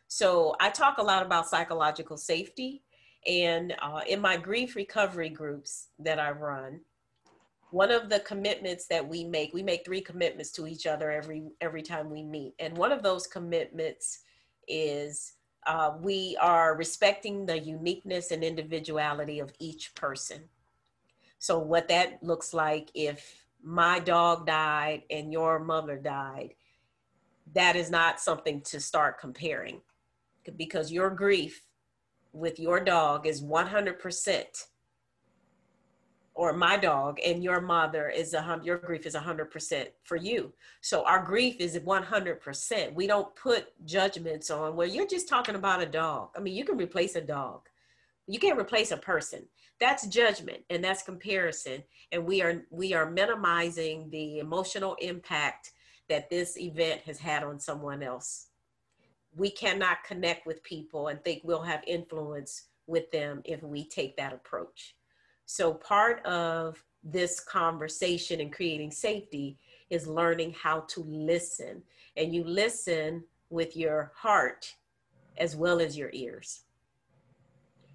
[0.09, 2.83] so I talk a lot about psychological safety.
[3.27, 6.81] And uh, in my grief recovery groups that I run,
[7.71, 11.51] one of the commitments that we make, we make three commitments to each other every
[11.61, 12.55] every time we meet.
[12.59, 14.21] And one of those commitments
[14.67, 15.35] is
[15.67, 20.41] uh, we are respecting the uniqueness and individuality of each person.
[21.39, 26.55] So what that looks like if my dog died and your mother died,
[27.55, 29.83] that is not something to start comparing
[30.57, 31.63] because your grief
[32.33, 34.45] with your dog is 100%
[36.35, 40.53] or my dog and your mother is a hundred your grief is 100% for you.
[40.81, 45.83] So our grief is 100% we don't put judgments on well you're just talking about
[45.83, 46.31] a dog.
[46.37, 47.63] I mean you can replace a dog.
[48.29, 49.47] You can't replace a person.
[49.81, 51.83] That's judgment and that's comparison.
[52.13, 55.73] And we are we are minimizing the emotional impact
[56.09, 58.48] that this event has had on someone else
[59.37, 64.17] we cannot connect with people and think we'll have influence with them if we take
[64.17, 64.97] that approach.
[65.47, 69.59] So, part of this conversation and creating safety
[69.91, 71.83] is learning how to listen.
[72.17, 74.75] And you listen with your heart
[75.39, 76.65] as well as your ears.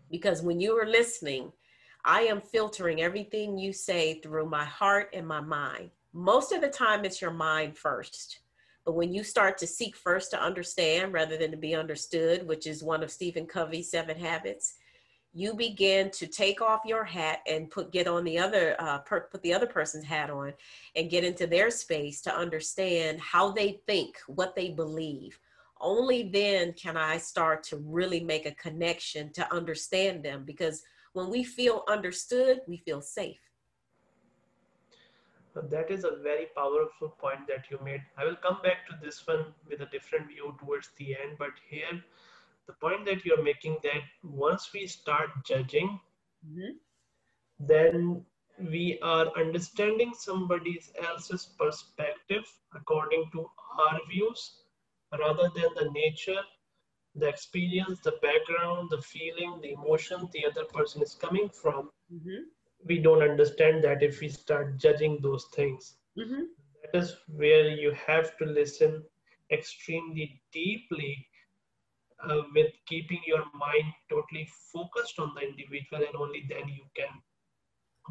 [0.10, 1.52] Because when you are listening,
[2.06, 5.92] I am filtering everything you say through my heart and my mind.
[6.14, 8.40] Most of the time, it's your mind first.
[8.86, 12.68] But when you start to seek first to understand rather than to be understood, which
[12.68, 14.76] is one of Stephen Covey's seven habits,
[15.34, 19.22] you begin to take off your hat and put get on the other uh, per,
[19.32, 20.54] put the other person's hat on
[20.96, 25.40] and get into their space to understand how they think, what they believe.
[25.82, 31.30] Only then can I start to really make a connection to understand them because when
[31.30, 33.40] we feel understood, we feel safe
[35.62, 38.02] that is a very powerful point that you made.
[38.18, 41.52] I will come back to this one with a different view towards the end, but
[41.70, 42.02] here
[42.68, 46.00] the point that you're making that once we start judging,
[46.48, 46.72] mm-hmm.
[47.60, 48.26] then
[48.58, 53.46] we are understanding somebody else's perspective according to
[53.80, 54.62] our views
[55.20, 56.42] rather than the nature,
[57.16, 61.92] the experience, the background, the feeling, the emotion the other person is coming from.
[62.12, 62.44] Mm-hmm
[62.86, 65.96] we don't understand that if we start judging those things.
[66.18, 66.44] Mm-hmm.
[66.84, 69.04] That is where you have to listen
[69.52, 71.26] extremely deeply
[72.30, 77.08] uh, with keeping your mind totally focused on the individual, and only then you can.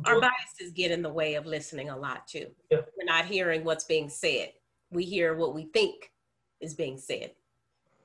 [0.06, 2.46] Our biases get in the way of listening a lot too.
[2.70, 2.80] Yeah.
[2.96, 4.52] We're not hearing what's being said.
[4.90, 6.10] We hear what we think
[6.60, 7.32] is being said.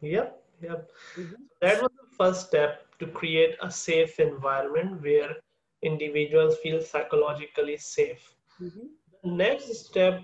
[0.01, 0.89] Yep, yep.
[1.15, 1.33] Mm-hmm.
[1.61, 5.35] That was the first step to create a safe environment where
[5.83, 8.33] individuals feel psychologically safe.
[8.61, 8.87] Mm-hmm.
[9.23, 10.21] The next step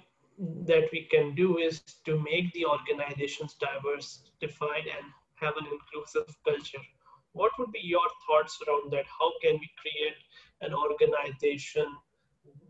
[0.66, 6.84] that we can do is to make the organizations diversified and have an inclusive culture.
[7.34, 9.06] What would be your thoughts around that?
[9.20, 10.18] How can we create
[10.62, 11.86] an organization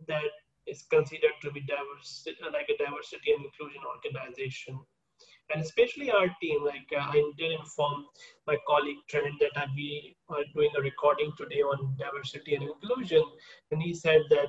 [0.07, 0.31] that
[0.65, 4.79] is considered to be diverse, like a diversity and inclusion organization?
[5.53, 6.63] And especially our team.
[6.63, 8.05] Like uh, I did inform
[8.47, 13.23] my colleague Trent that I'd be uh, doing a recording today on diversity and inclusion,
[13.71, 14.47] and he said that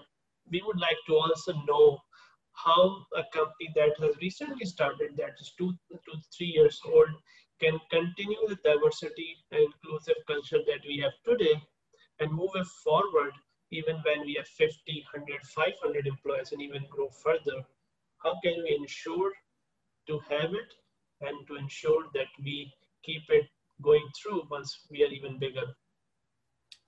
[0.51, 1.99] we would like to also know
[2.53, 7.09] how a company that has recently started, that is two to three years old,
[7.61, 11.55] can continue the diversity and inclusive culture that we have today
[12.21, 13.33] and move it forward
[13.71, 17.65] even when we have 50, 100, 500 employees and even grow further.
[18.19, 19.33] How can we ensure
[20.07, 20.75] to have it
[21.21, 22.73] and to ensure that we
[23.05, 23.45] keep it
[23.83, 25.63] going through once we are even bigger?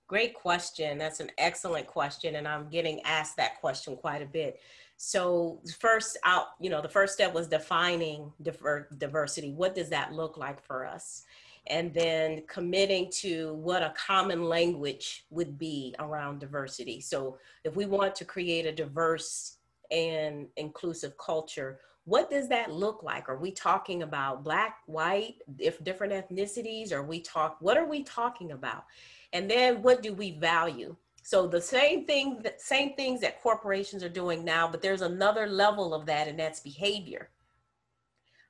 [0.07, 0.97] Great question.
[0.97, 2.35] That's an excellent question.
[2.35, 4.61] And I'm getting asked that question quite a bit.
[4.95, 9.51] So first out, you know, the first step was defining diversity.
[9.51, 11.23] What does that look like for us?
[11.69, 17.01] And then committing to what a common language would be around diversity.
[17.01, 19.57] So if we want to create a diverse
[19.91, 23.27] and inclusive culture, what does that look like?
[23.27, 26.93] Are we talking about black, white, if different ethnicities?
[26.93, 27.57] Are we talk?
[27.59, 28.85] What are we talking about?
[29.33, 30.95] And then what do we value?
[31.21, 35.93] So the same thing, same things that corporations are doing now, but there's another level
[35.93, 37.29] of that, and that's behavior.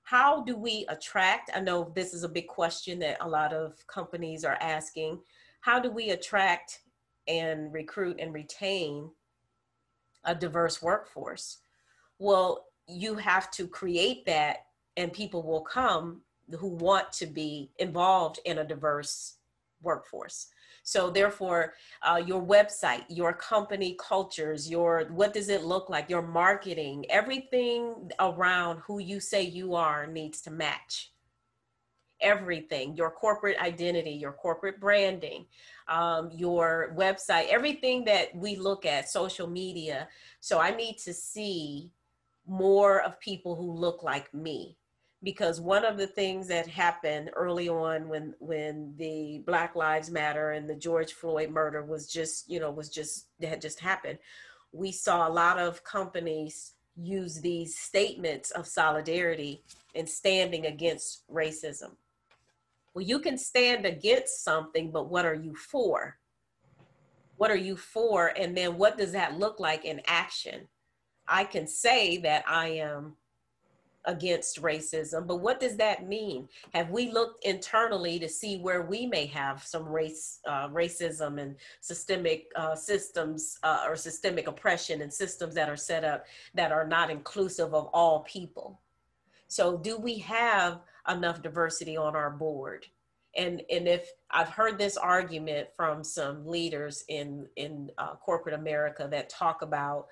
[0.03, 1.49] How do we attract?
[1.55, 5.20] I know this is a big question that a lot of companies are asking.
[5.62, 6.82] How do we attract
[7.28, 9.10] and recruit and retain
[10.26, 11.58] a diverse workforce?
[12.20, 14.66] Well, you have to create that
[14.96, 16.22] and people will come
[16.58, 19.36] who want to be involved in a diverse
[19.82, 20.48] workforce.
[20.84, 26.10] So therefore uh, your website your company cultures your what does it look like?
[26.10, 31.12] Your marketing everything around who you say you are needs to match
[32.22, 32.96] everything.
[32.96, 35.46] Your corporate identity your corporate branding
[35.90, 40.08] um, your website everything that we look at social media.
[40.40, 41.92] So i need to see
[42.48, 44.78] more of people who look like me.
[45.24, 50.52] Because one of the things that happened early on when when the black lives matter
[50.52, 54.20] and the george floyd murder was just you know was just had just happened
[54.72, 59.64] we saw a lot of companies use these statements of solidarity
[59.95, 61.95] and standing against racism.
[62.93, 66.20] Well you can stand against something but what are you for?
[67.38, 68.34] What are you for?
[68.38, 70.68] And then what does that look like in action
[71.28, 73.15] I can say that I am
[74.05, 76.47] against racism, but what does that mean?
[76.73, 81.55] Have we looked internally to see where we may have some race, uh, racism and
[81.82, 86.88] systemic uh, systems uh, or systemic oppression and systems that are set up that are
[86.88, 88.80] not inclusive of all people?
[89.49, 92.86] So, do we have enough diversity on our board?
[93.36, 99.07] And, and if I've heard this argument from some leaders in, in uh, corporate America
[99.11, 100.07] that talk about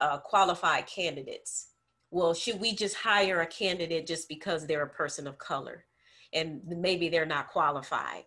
[0.00, 1.68] uh, qualified candidates.
[2.10, 5.84] Well, should we just hire a candidate just because they're a person of color
[6.32, 8.24] and maybe they're not qualified?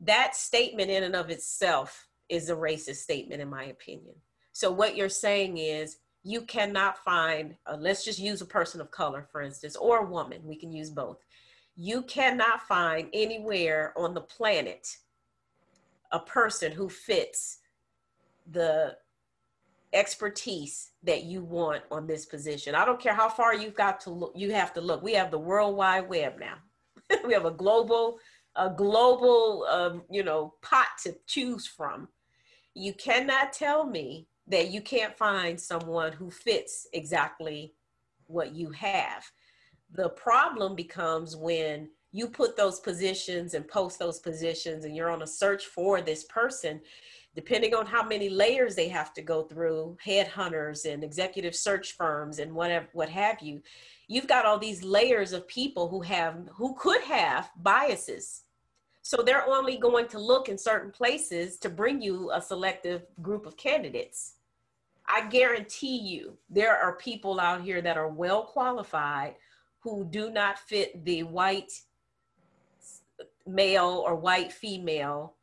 [0.00, 4.14] That statement in and of itself is a racist statement, in my opinion.
[4.52, 9.26] So, what you're saying is you cannot find, let's just use a person of color,
[9.30, 11.18] for instance, or a woman, we can use both.
[11.76, 14.86] You cannot find anywhere on the planet
[16.12, 17.58] a person who fits
[18.50, 18.96] the
[19.92, 22.74] expertise that you want on this position.
[22.74, 25.02] I don't care how far you've got to look, you have to look.
[25.02, 26.56] We have the World Wide Web now.
[27.26, 28.18] we have a global,
[28.56, 32.08] a global, um, you know, pot to choose from.
[32.74, 37.74] You cannot tell me that you can't find someone who fits exactly
[38.26, 39.24] what you have.
[39.92, 45.22] The problem becomes when you put those positions and post those positions and you're on
[45.22, 46.80] a search for this person
[47.34, 52.38] depending on how many layers they have to go through, headhunters and executive search firms
[52.38, 53.62] and whatever, what have you,
[54.08, 58.42] you've got all these layers of people who have, who could have biases.
[59.02, 63.46] So they're only going to look in certain places to bring you a selective group
[63.46, 64.34] of candidates.
[65.06, 69.36] I guarantee you there are people out here that are well qualified
[69.80, 71.72] who do not fit the white
[73.46, 75.34] male or white female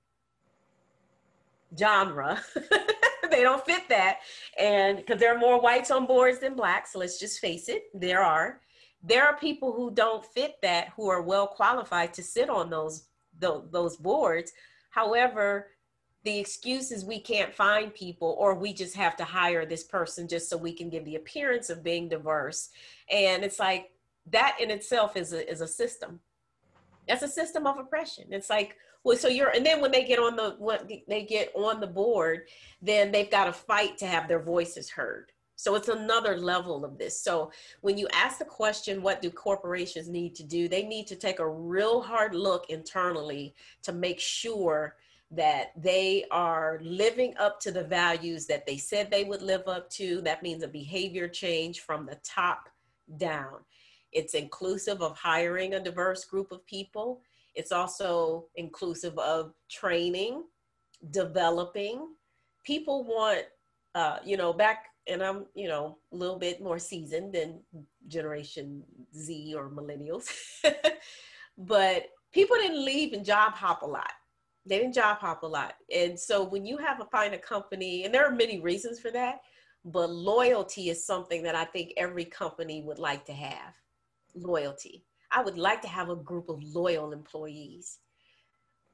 [1.77, 2.41] genre.
[3.31, 4.19] they don't fit that.
[4.59, 7.83] And because there are more whites on boards than blacks, so let's just face it,
[7.93, 8.61] there are.
[9.03, 13.07] There are people who don't fit that who are well qualified to sit on those
[13.39, 14.51] those boards.
[14.89, 15.67] However,
[16.23, 20.27] the excuse is we can't find people or we just have to hire this person
[20.27, 22.69] just so we can give the appearance of being diverse.
[23.09, 23.91] And it's like
[24.31, 26.19] that in itself is a, is a system.
[27.07, 28.25] That's a system of oppression.
[28.31, 28.75] It's like,
[29.07, 31.87] well, so you're, and then when they get on the, when they get on the
[31.87, 32.41] board,
[32.81, 35.31] then they've got to fight to have their voices heard.
[35.55, 37.21] So it's another level of this.
[37.21, 40.67] So when you ask the question, what do corporations need to do?
[40.67, 44.97] They need to take a real hard look internally to make sure
[45.31, 49.89] that they are living up to the values that they said they would live up
[49.91, 50.19] to.
[50.19, 52.67] That means a behavior change from the top
[53.15, 53.59] down.
[54.11, 57.21] It's inclusive of hiring a diverse group of people.
[57.57, 60.43] It's also inclusive of training,
[61.11, 62.07] developing.
[62.63, 63.43] People want,
[63.95, 67.59] uh, you know, back, and I'm, you know, a little bit more seasoned than
[68.07, 68.83] Generation
[69.15, 70.29] Z or millennials,
[71.57, 74.11] but people didn't leave and job hop a lot
[74.67, 75.75] they didn't job hop a lot.
[75.93, 79.11] And so when you have a find a company, and there are many reasons for
[79.11, 79.39] that,
[79.85, 83.73] but loyalty is something that I think every company would like to have.
[84.35, 85.05] Loyalty.
[85.31, 87.99] I would like to have a group of loyal employees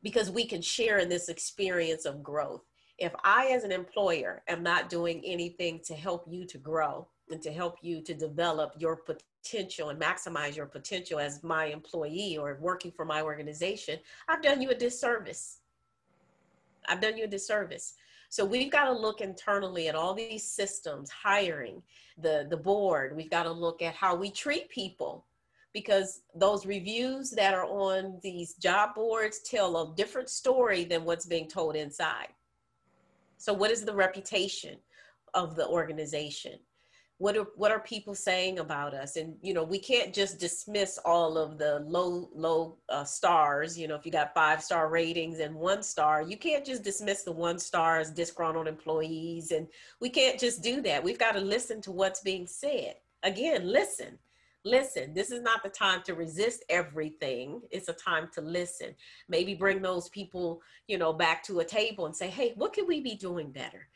[0.01, 2.61] because we can share in this experience of growth.
[2.97, 7.41] If I, as an employer, am not doing anything to help you to grow and
[7.41, 12.57] to help you to develop your potential and maximize your potential as my employee or
[12.59, 15.59] working for my organization, I've done you a disservice.
[16.87, 17.95] I've done you a disservice.
[18.29, 21.81] So we've got to look internally at all these systems, hiring,
[22.17, 23.15] the, the board.
[23.15, 25.25] We've got to look at how we treat people
[25.73, 31.25] because those reviews that are on these job boards tell a different story than what's
[31.25, 32.29] being told inside.
[33.37, 34.77] So what is the reputation
[35.33, 36.59] of the organization?
[37.23, 39.15] what are what are people saying about us?
[39.15, 43.87] And you know we can't just dismiss all of the low low uh, stars you
[43.87, 47.31] know if you got five star ratings and one star you can't just dismiss the
[47.31, 49.51] one stars disgruntled employees.
[49.51, 49.67] And
[50.01, 51.03] we can't just do that.
[51.03, 52.95] We've got to listen to what's being said.
[53.23, 54.19] Again listen
[54.65, 58.95] listen this is not the time to resist everything it's a time to listen
[59.27, 62.87] maybe bring those people you know back to a table and say hey what could
[62.87, 63.87] we be doing better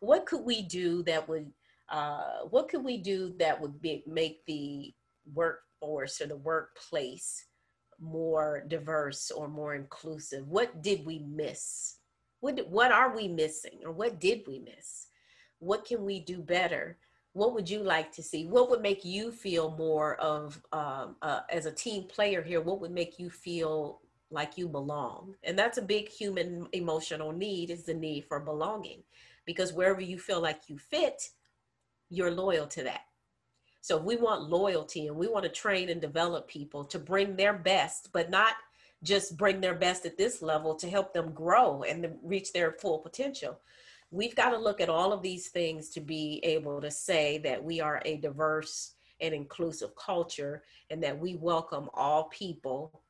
[0.00, 1.50] what could we do that would
[1.92, 4.92] uh, what could we do that would be, make the
[5.34, 7.46] workforce or the workplace
[8.00, 10.48] more diverse or more inclusive?
[10.48, 11.98] What did we miss?
[12.40, 15.08] What, what are we missing or what did we miss?
[15.58, 16.96] What can we do better?
[17.34, 18.46] What would you like to see?
[18.46, 22.80] What would make you feel more of, um, uh, as a team player here, what
[22.80, 25.34] would make you feel like you belong?
[25.42, 29.02] And that's a big human emotional need is the need for belonging.
[29.46, 31.30] Because wherever you feel like you fit,
[32.10, 33.02] you're loyal to that.
[33.80, 37.54] So we want loyalty and we want to train and develop people to bring their
[37.54, 38.54] best, but not
[39.02, 42.98] just bring their best at this level to help them grow and reach their full
[42.98, 43.58] potential.
[44.12, 47.64] We've got to look at all of these things to be able to say that
[47.64, 48.92] we are a diverse
[49.22, 53.00] and inclusive culture and that we welcome all people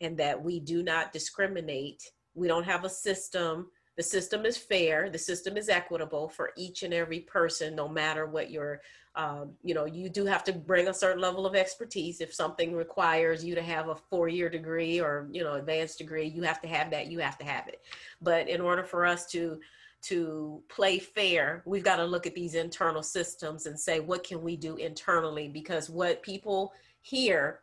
[0.00, 2.10] and that we do not discriminate.
[2.34, 3.70] We don't have a system.
[3.96, 5.08] The system is fair.
[5.08, 8.80] The system is equitable for each and every person no matter what your
[9.14, 12.20] um, you know you do have to bring a certain level of expertise.
[12.20, 16.42] If something requires you to have a four-year degree or you know advanced degree you
[16.42, 17.08] have to have that.
[17.08, 17.80] You have to have it.
[18.20, 19.58] But in order for us to
[20.02, 24.42] to play fair we've got to look at these internal systems and say what can
[24.42, 27.60] we do internally because what people hear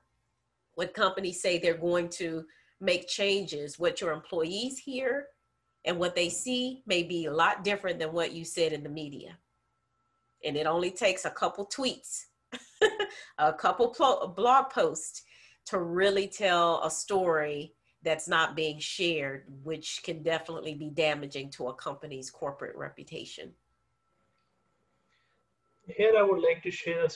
[0.75, 2.43] what companies say they're going to
[2.81, 5.27] make changes what your employees hear
[5.85, 8.89] and what they see may be a lot different than what you said in the
[8.89, 9.37] media.
[10.43, 12.25] And it only takes a couple tweets,
[13.37, 15.23] a couple pl- blog posts
[15.67, 17.73] to really tell a story
[18.05, 23.51] that's not being shared, which can definitely be damaging to a company's corporate reputation.
[25.87, 27.07] Here, I would like to share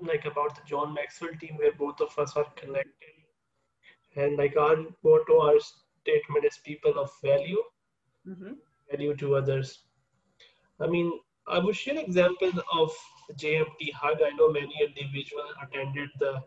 [0.00, 3.14] like about the John Maxwell team, where both of us are connected,
[4.16, 7.62] and like our motto, our statement is "People of value."
[8.28, 8.52] mm-hmm.
[8.90, 9.80] value to others.
[10.80, 11.12] I mean,
[11.46, 12.90] I would share examples of
[13.34, 14.18] JMT Hug.
[14.24, 16.42] I know many individuals attended the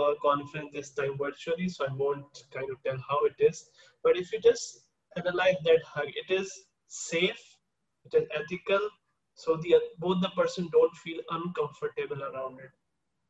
[0.00, 3.68] uh, conference this time virtually, so I won't kind of tell how it is.
[4.02, 4.86] But if you just
[5.16, 6.52] analyze that hug, it is
[6.88, 7.40] safe,
[8.04, 8.80] it is ethical,
[9.34, 12.70] so the both the person don't feel uncomfortable around it.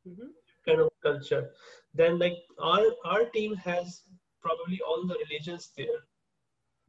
[0.09, 0.29] Mm-hmm.
[0.65, 1.51] Kind of culture.
[1.93, 4.03] Then like our our team has
[4.41, 5.99] probably all the religions there,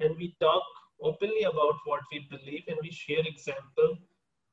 [0.00, 0.62] and we talk
[1.00, 3.98] openly about what we believe and we share example.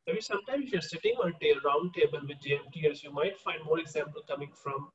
[0.08, 3.80] Maybe sometimes if you're sitting on a round table with JMTers, you might find more
[3.80, 4.90] example coming from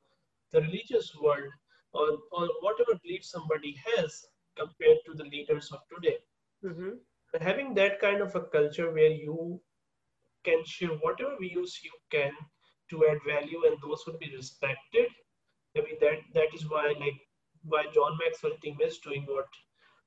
[0.51, 1.51] the religious world.
[1.93, 4.25] or, or whatever belief somebody has
[4.57, 6.17] compared to the leaders of today.
[6.65, 6.91] Mm-hmm.
[7.41, 9.61] Having that kind of a culture where you
[10.43, 12.31] can share whatever views you can
[12.89, 15.07] to add value and those would be respected.
[15.77, 17.19] I mean that that is why like
[17.63, 19.47] why John Maxwell team is doing what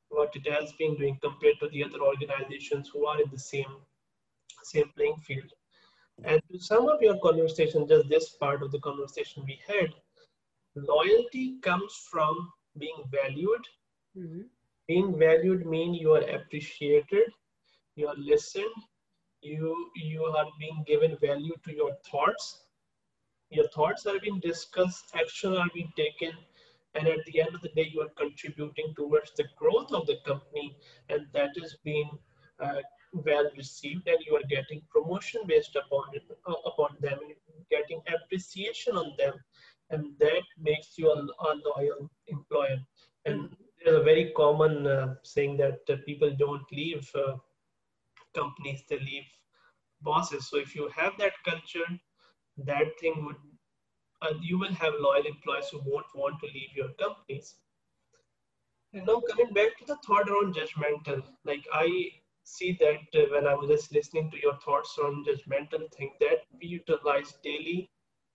[0.08, 3.76] what it has been doing compared to the other organizations who are in the same
[4.62, 5.50] same playing field.
[6.24, 9.94] And to sum up your conversation, just this part of the conversation we had,
[10.74, 13.64] loyalty comes from being valued.
[14.16, 14.42] Mm-hmm.
[14.88, 17.32] Being valued means you are appreciated,
[17.96, 18.82] you are listened,
[19.40, 22.64] you you are being given value to your thoughts.
[23.50, 26.32] Your thoughts are being discussed, action are being taken,
[26.94, 30.16] and at the end of the day, you are contributing towards the growth of the
[30.26, 30.76] company,
[31.08, 32.10] and that is being
[32.60, 32.80] uh,
[33.12, 37.18] well received, and you are getting promotion based upon it, uh, upon them,
[37.70, 39.34] getting appreciation on them,
[39.90, 42.78] and that makes you a, a loyal employer.
[43.24, 43.54] And
[43.84, 47.36] there's a very common uh, saying that uh, people don't leave uh,
[48.34, 49.28] companies; they leave
[50.02, 50.48] bosses.
[50.48, 51.90] So if you have that culture,
[52.58, 53.36] that thing would
[54.22, 57.56] uh, you will have loyal employees who won't want to leave your companies.
[58.92, 62.10] And now coming back to the thought around judgmental, like I
[62.44, 66.38] see that uh, when I was just listening to your thoughts on judgmental thing that
[66.60, 67.90] we utilize daily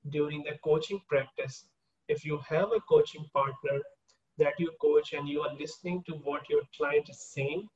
[0.09, 1.65] during the coaching practice.
[2.07, 3.79] If you have a coaching partner
[4.37, 7.67] that you coach and you are listening to what your client is saying,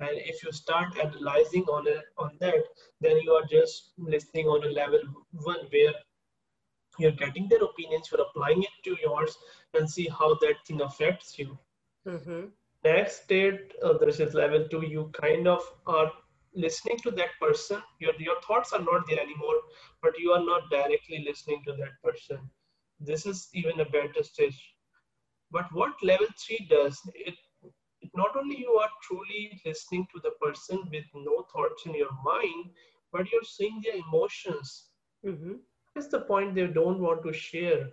[0.00, 2.64] and if you start analyzing on it on that,
[3.00, 5.00] then you are just listening on a level
[5.32, 5.94] one where
[6.98, 9.36] you're getting their opinions, you're applying it to yours,
[9.74, 11.58] and see how that thing affects you.
[12.06, 12.46] Mm-hmm.
[12.84, 14.84] Next state, uh, this is level two.
[14.84, 16.10] You kind of are
[16.54, 17.82] listening to that person.
[17.98, 19.60] Your your thoughts are not there anymore,
[20.02, 22.38] but you are not directly listening to that person.
[23.00, 24.60] This is even a better stage.
[25.50, 27.34] But what level three does, it,
[28.00, 32.12] it not only you are truly listening to the person with no thoughts in your
[32.24, 32.70] mind,
[33.12, 34.86] but you're seeing their emotions.
[35.26, 35.52] Mm-hmm.
[35.52, 37.90] What is the point they don't want to share?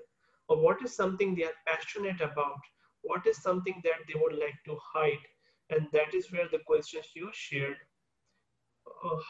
[0.48, 2.60] Or what is something they are passionate about?
[3.02, 5.26] What is something that they would like to hide?
[5.70, 7.78] And that is where the questions you shared,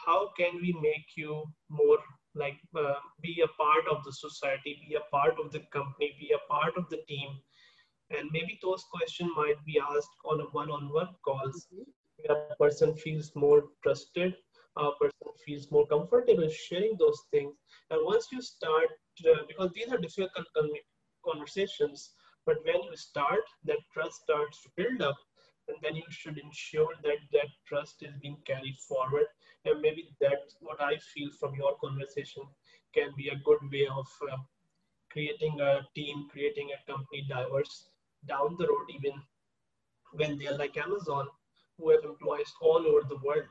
[0.06, 1.98] how can we make you more
[2.34, 6.32] like uh, be a part of the society, be a part of the company, be
[6.34, 7.30] a part of the team?
[8.10, 13.30] And maybe those questions might be asked on a one-on-one calls where a person feels
[13.34, 14.34] more trusted,
[14.76, 17.54] a person feels more comfortable sharing those things.
[17.90, 18.88] And once you start,
[19.28, 20.46] uh, because these are difficult
[21.24, 22.14] conversations,
[22.46, 25.16] but when you start, that trust starts to build up,
[25.68, 29.26] and then you should ensure that that trust is being carried forward.
[29.64, 32.42] And maybe that's what I feel from your conversation
[32.94, 34.36] can be a good way of uh,
[35.10, 37.88] creating a team, creating a company diverse
[38.26, 39.12] down the road, even
[40.12, 41.26] when they're like Amazon,
[41.78, 43.44] who have employees all over the world.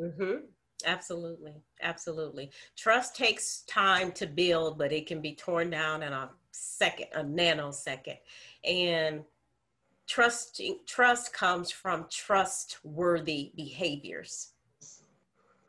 [0.00, 0.46] Mm-hmm.
[0.84, 1.54] Absolutely.
[1.82, 2.50] Absolutely.
[2.76, 7.22] Trust takes time to build, but it can be torn down in a second, a
[7.22, 8.18] nanosecond.
[8.64, 9.22] And
[10.06, 14.53] trust trust comes from trustworthy behaviors.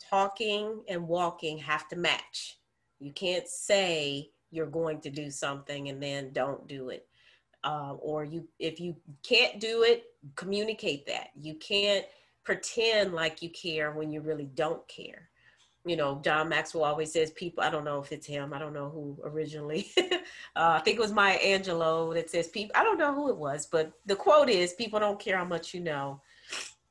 [0.09, 2.57] Talking and walking have to match.
[2.99, 7.07] You can't say you're going to do something and then don't do it.
[7.63, 11.29] Uh, or you if you can't do it, communicate that.
[11.35, 12.05] You can't
[12.43, 15.29] pretend like you care when you really don't care.
[15.83, 18.73] You know, John Maxwell always says people, I don't know if it's him, I don't
[18.73, 20.09] know who originally, uh,
[20.55, 23.67] I think it was Maya Angelou that says people, I don't know who it was,
[23.67, 26.21] but the quote is people don't care how much you know.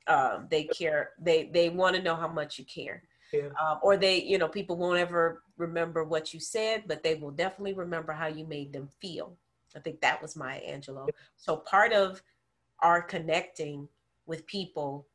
[0.06, 3.02] Um, they care, they, they want to know how much you care.
[3.32, 3.48] Yeah.
[3.60, 7.30] Um, or they, you know, people won't ever remember what you said, but they will
[7.30, 9.36] definitely remember how you made them feel.
[9.76, 11.08] I think that was Maya Angelou.
[11.36, 12.22] So part of
[12.80, 13.88] our connecting
[14.26, 15.06] with people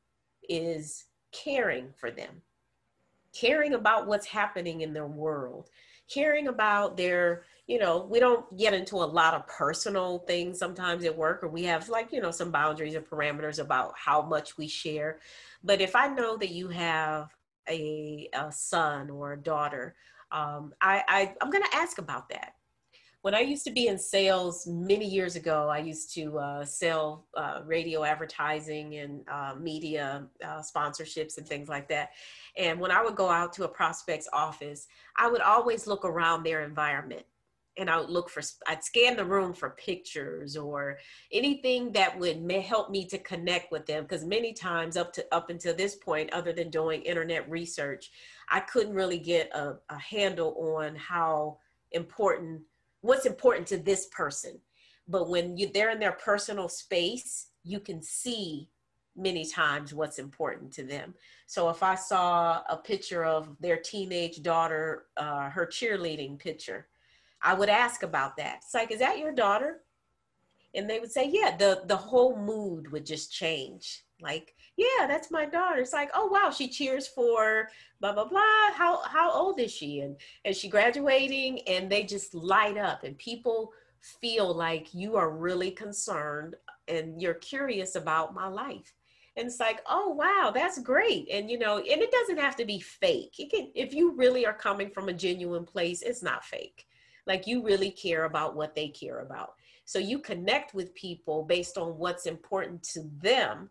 [0.50, 2.42] is caring for them,
[3.34, 5.70] caring about what's happening in their world,
[6.14, 11.05] caring about their, you know, we don't get into a lot of personal things sometimes
[11.05, 14.57] at work, or we have like, you know, some boundaries or parameters about how much
[14.57, 15.20] we share.
[15.63, 17.30] But if I know that you have
[17.70, 19.95] a, a son or a daughter,
[20.32, 22.53] um, I, I, I'm going to ask about that
[23.22, 27.26] when I used to be in sales many years ago, I used to uh, sell
[27.36, 32.11] uh, radio advertising and uh, media uh, sponsorships and things like that.
[32.55, 36.43] And when I would go out to a prospect's office, I would always look around
[36.43, 37.26] their environment
[37.80, 41.00] and I would look for, I'd scan the room for pictures or
[41.32, 44.04] anything that would help me to connect with them.
[44.04, 48.12] Because many times up to up until this point, other than doing internet research,
[48.50, 51.58] I couldn't really get a, a handle on how
[51.92, 52.62] important
[53.02, 54.60] what's important to this person
[55.08, 58.70] but when you they're in their personal space you can see
[59.16, 61.14] many times what's important to them
[61.46, 66.88] so if i saw a picture of their teenage daughter uh, her cheerleading picture
[67.42, 68.60] i would ask about that.
[68.64, 69.82] It's like is that your daughter?
[70.76, 74.04] And they would say yeah the the whole mood would just change.
[74.22, 75.82] Like yeah that's my daughter.
[75.82, 77.70] It's like oh wow she cheers for
[78.02, 78.72] blah blah blah.
[78.74, 80.02] How how old is she?
[80.02, 83.72] And is she graduating and they just light up and people
[84.22, 86.56] feel like you are really concerned
[86.88, 88.94] and you're curious about my life.
[89.38, 91.30] And it's like oh wow that's great.
[91.32, 93.36] And you know and it doesn't have to be fake.
[93.40, 96.86] It can if you really are coming from a genuine place it's not fake
[97.28, 99.53] like you really care about what they care about.
[99.86, 103.70] So you connect with people based on what's important to them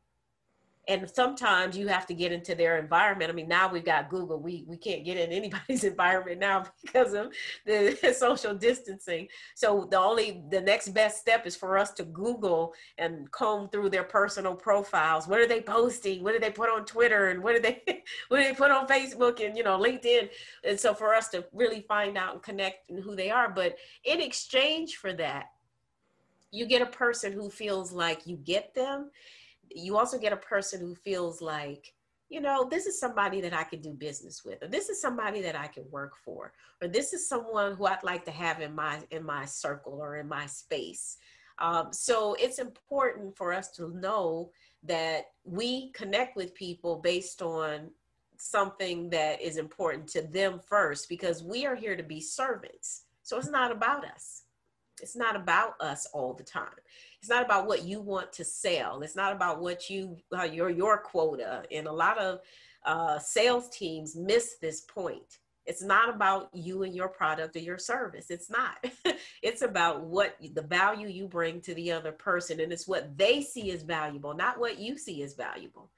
[0.89, 3.30] and sometimes you have to get into their environment.
[3.30, 4.41] I mean, now we've got Google.
[4.41, 7.32] We we can't get in anybody's environment now because of
[7.66, 9.28] the social distancing.
[9.55, 13.91] So the only the next best step is for us to Google and comb through
[13.91, 15.28] their personal profiles.
[15.28, 16.22] What are they posting?
[16.22, 17.28] What do they put on Twitter?
[17.28, 17.82] And what do they
[18.28, 20.30] what do they put on Facebook and you know LinkedIn?
[20.64, 23.51] And so for us to really find out and connect and who they are.
[23.51, 25.51] But in exchange for that,
[26.51, 29.11] you get a person who feels like you get them
[29.75, 31.93] you also get a person who feels like
[32.29, 35.41] you know this is somebody that i can do business with or this is somebody
[35.41, 36.53] that i can work for
[36.83, 40.16] or this is someone who i'd like to have in my in my circle or
[40.16, 41.19] in my space.
[41.59, 44.51] Um, so it's important for us to know
[44.85, 47.91] that we connect with people based on
[48.37, 53.05] something that is important to them first because we are here to be servants.
[53.25, 54.45] So it's not about us.
[55.03, 56.69] It's not about us all the time
[57.21, 59.01] it's not about what you want to sell.
[59.03, 61.64] It's not about what you uh, your your quota.
[61.73, 62.41] And a lot of
[62.87, 65.39] uh, sales teams miss this point.
[65.66, 68.31] It's not about you and your product or your service.
[68.31, 68.85] It's not.
[69.41, 73.41] It's about what the value you bring to the other person and it's what they
[73.41, 75.91] see as valuable not what you see as valuable.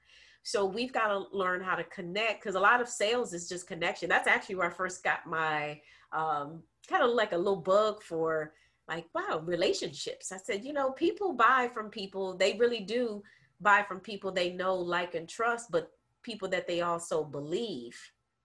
[0.43, 3.67] So we've got to learn how to connect because a lot of sales is just
[3.67, 4.09] connection.
[4.09, 5.79] That's actually where i first got my
[6.11, 8.53] um, kind of like a little bug for
[8.87, 10.31] like, wow, relationships.
[10.31, 13.23] I said, you know, people buy from people, they really do
[13.59, 15.91] buy from people they know, like, and trust, but
[16.23, 17.97] people that they also believe,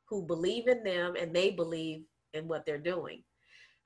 [0.05, 3.23] who believe in them and they believe in what they're doing.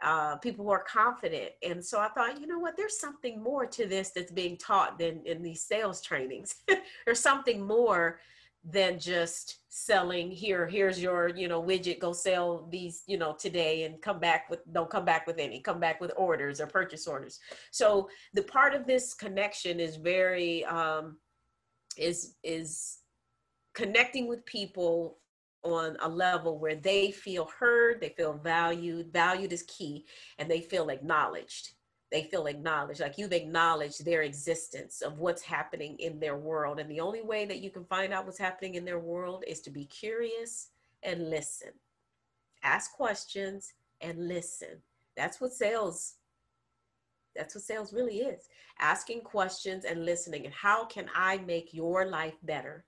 [0.03, 1.51] Uh, people who are confident.
[1.63, 4.99] And so I thought, you know what, there's something more to this that's being taught
[4.99, 6.57] than in these sales trainings.
[7.05, 8.19] there's something more
[8.65, 13.85] than just selling here here's your you know widget go sell these you know today
[13.85, 17.07] and come back with don't come back with any come back with orders or purchase
[17.07, 17.39] orders.
[17.71, 21.17] So the part of this connection is very um
[21.97, 22.99] is is
[23.75, 25.19] connecting with people
[25.63, 30.05] on a level where they feel heard they feel valued valued is key
[30.39, 31.75] and they feel acknowledged
[32.11, 36.81] they feel acknowledged, like you've acknowledged their existence of what's happening in their world.
[36.81, 39.61] And the only way that you can find out what's happening in their world is
[39.63, 40.71] to be curious
[41.03, 41.71] and listen.
[42.63, 44.83] Ask questions and listen.
[45.17, 46.15] That's what sales
[47.37, 48.49] that's what sales really is.
[48.81, 50.47] Asking questions and listening.
[50.47, 52.85] And how can I make your life better?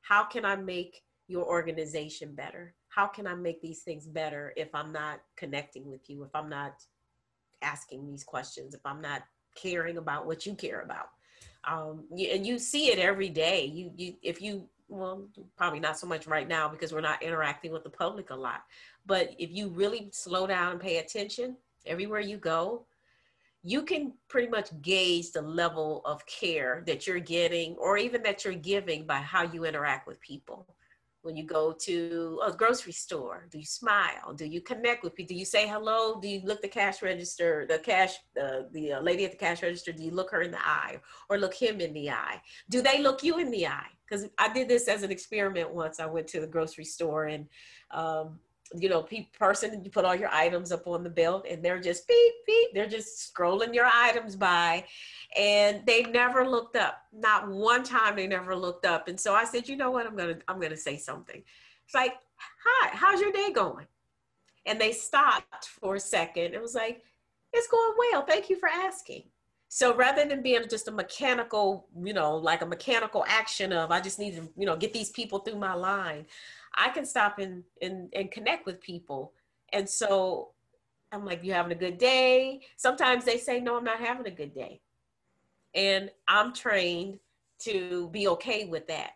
[0.00, 2.74] How can I make your organization better?
[2.88, 6.48] How can I make these things better if I'm not connecting with you, if I'm
[6.48, 6.82] not
[7.62, 9.22] asking these questions, if I'm not
[9.54, 11.08] caring about what you care about.
[11.64, 13.66] Um, and you see it every day.
[13.66, 17.72] You, you, if you, well, probably not so much right now because we're not interacting
[17.72, 18.62] with the public a lot.
[19.06, 21.56] But if you really slow down and pay attention,
[21.86, 22.84] everywhere you go,
[23.62, 28.44] you can pretty much gauge the level of care that you're getting or even that
[28.44, 30.66] you're giving by how you interact with people
[31.22, 34.34] when you go to a grocery store do you smile?
[34.34, 36.20] Do you connect with people do you say hello?
[36.20, 39.62] Do you look the cash register the cash uh, the uh, lady at the cash
[39.62, 42.40] register do you look her in the eye or look him in the eye?
[42.68, 43.90] Do they look you in the eye?
[44.04, 45.98] Because i did this as an experiment once.
[45.98, 47.46] I went to the grocery store and
[47.90, 48.38] um,
[48.78, 49.06] you know,
[49.38, 52.74] person, you put all your items up on the belt and they're just beep, beep.
[52.74, 54.84] They're just scrolling your items by
[55.36, 57.02] and they never looked up.
[57.12, 59.08] Not one time they never looked up.
[59.08, 60.06] And so I said, you know what?
[60.06, 61.42] I'm to, I'm to say something.
[61.84, 63.86] It's like, hi, how's your day going?
[64.66, 66.54] And they stopped for a second.
[66.54, 67.02] It was like,
[67.52, 68.24] it's going well.
[68.24, 69.24] Thank you for asking.
[69.74, 74.00] So rather than being just a mechanical, you know, like a mechanical action of, I
[74.00, 76.26] just need to, you know, get these people through my line.
[76.74, 79.32] I can stop and, and, and connect with people.
[79.72, 80.50] And so
[81.10, 82.60] I'm like, you having a good day?
[82.76, 84.82] Sometimes they say, no, I'm not having a good day.
[85.74, 87.18] And I'm trained
[87.60, 89.12] to be okay with that.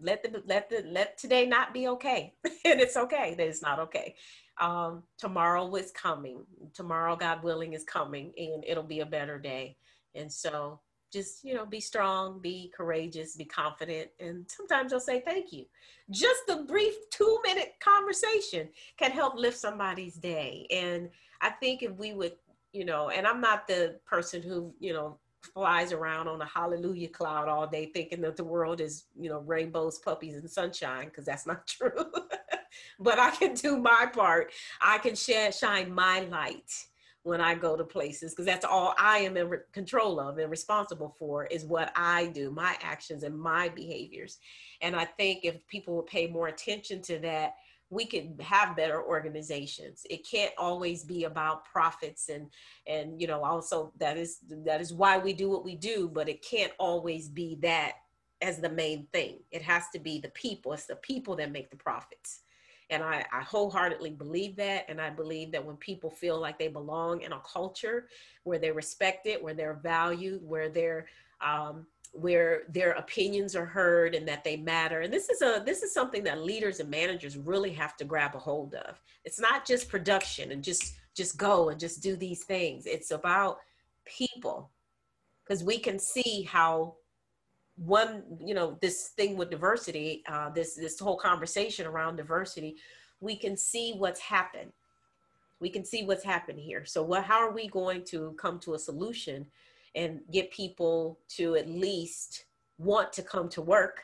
[0.00, 2.34] Let the let the let today not be okay.
[2.44, 4.14] and it's okay that it's not okay.
[4.60, 6.44] Um, tomorrow is coming.
[6.74, 9.76] Tomorrow, God willing, is coming, and it'll be a better day.
[10.14, 10.80] And so,
[11.12, 15.64] just you know, be strong, be courageous, be confident, and sometimes I'll say thank you.
[16.10, 20.66] Just a brief two-minute conversation can help lift somebody's day.
[20.70, 21.08] And
[21.40, 22.34] I think if we would,
[22.72, 25.18] you know, and I'm not the person who, you know,
[25.52, 29.40] flies around on a hallelujah cloud all day thinking that the world is you know
[29.40, 31.90] rainbows puppies and sunshine because that's not true
[32.98, 34.52] but i can do my part.
[34.80, 36.72] I can share, shine my light
[37.22, 41.14] when i go to places because that's all i am in control of and responsible
[41.18, 44.38] for is what i do my actions and my behaviors.
[44.82, 47.54] And i think if people would pay more attention to that
[47.90, 50.06] we could have better organizations.
[50.10, 52.50] It can't always be about profits and
[52.86, 56.28] and you know also that is that is why we do what we do but
[56.28, 57.92] it can't always be that
[58.42, 59.38] as the main thing.
[59.50, 60.72] It has to be the people.
[60.72, 62.40] It's the people that make the profits
[62.90, 66.68] and I, I wholeheartedly believe that and i believe that when people feel like they
[66.68, 68.08] belong in a culture
[68.44, 71.06] where they're respected where they're valued where they're
[71.40, 75.82] um, where their opinions are heard and that they matter and this is a this
[75.82, 79.00] is something that leaders and managers really have to grab a hold of.
[79.24, 82.86] It's not just production and just just go and just do these things.
[82.86, 83.58] It's about
[84.04, 84.70] people
[85.44, 86.94] because we can see how
[87.76, 92.76] one you know this thing with diversity uh, this this whole conversation around diversity
[93.20, 94.70] we can see what's happened
[95.60, 98.74] we can see what's happened here so what how are we going to come to
[98.74, 99.44] a solution
[99.94, 102.46] and get people to at least
[102.78, 104.02] want to come to work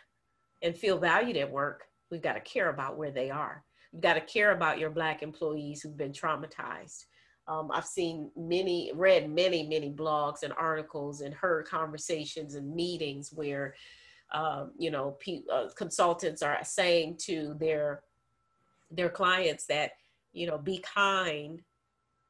[0.63, 3.65] and feel valued at work, we've got to care about where they are.
[3.93, 7.07] You've got to care about your Black employees who've been traumatized.
[7.49, 13.33] Um, I've seen many, read many, many blogs and articles and heard conversations and meetings
[13.33, 13.75] where,
[14.33, 18.03] um, you know, pe- uh, consultants are saying to their
[18.93, 19.93] their clients that,
[20.33, 21.63] you know, be kind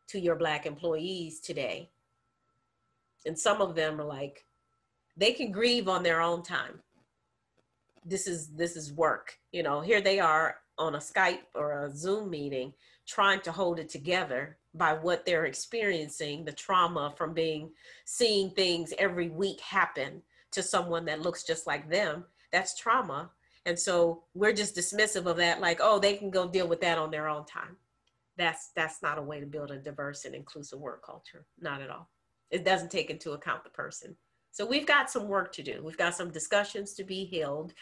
[0.09, 1.89] to your Black employees today.
[3.27, 4.45] And some of them are like
[5.17, 6.81] they can grieve on their own time.
[8.05, 9.39] This is this is work.
[9.53, 12.73] You know here they are on a skype or a zoom meeting
[13.11, 17.71] trying to hold it together by what they're experiencing the trauma from being
[18.05, 23.31] seeing things every week happen to someone that looks just like them that's trauma
[23.67, 26.99] and so we're just dismissive of that like oh they can go deal with that
[26.99, 27.77] on their own time
[28.37, 31.91] that's that's not a way to build a diverse and inclusive work culture not at
[31.91, 32.09] all
[32.51, 34.17] it doesn't take into account the person.
[34.53, 35.81] So we've got some work to do.
[35.83, 37.73] We've got some discussions to be held,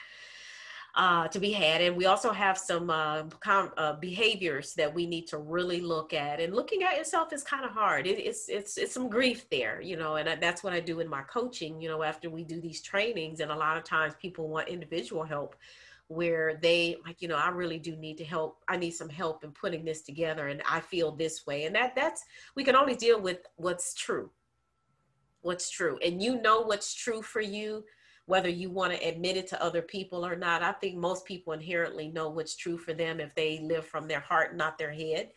[0.94, 5.06] uh, to be had, and we also have some uh, com- uh, behaviors that we
[5.06, 6.40] need to really look at.
[6.40, 8.06] And looking at yourself is kind of hard.
[8.06, 10.16] It, it's it's it's some grief there, you know.
[10.16, 11.80] And that's what I do in my coaching.
[11.80, 15.24] You know, after we do these trainings, and a lot of times people want individual
[15.24, 15.56] help
[16.08, 19.44] where they like you know i really do need to help i need some help
[19.44, 22.24] in putting this together and i feel this way and that that's
[22.54, 24.30] we can only deal with what's true
[25.42, 27.84] what's true and you know what's true for you
[28.28, 31.54] whether you want to admit it to other people or not i think most people
[31.54, 35.30] inherently know what's true for them if they live from their heart not their head.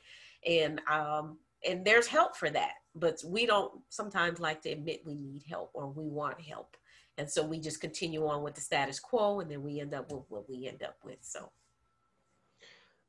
[0.45, 1.37] And um
[1.67, 5.71] and there's help for that but we don't sometimes like to admit we need help
[5.73, 6.75] or we want help.
[7.17, 10.11] And so we just continue on with the status quo and then we end up
[10.11, 11.49] with what we end up with so.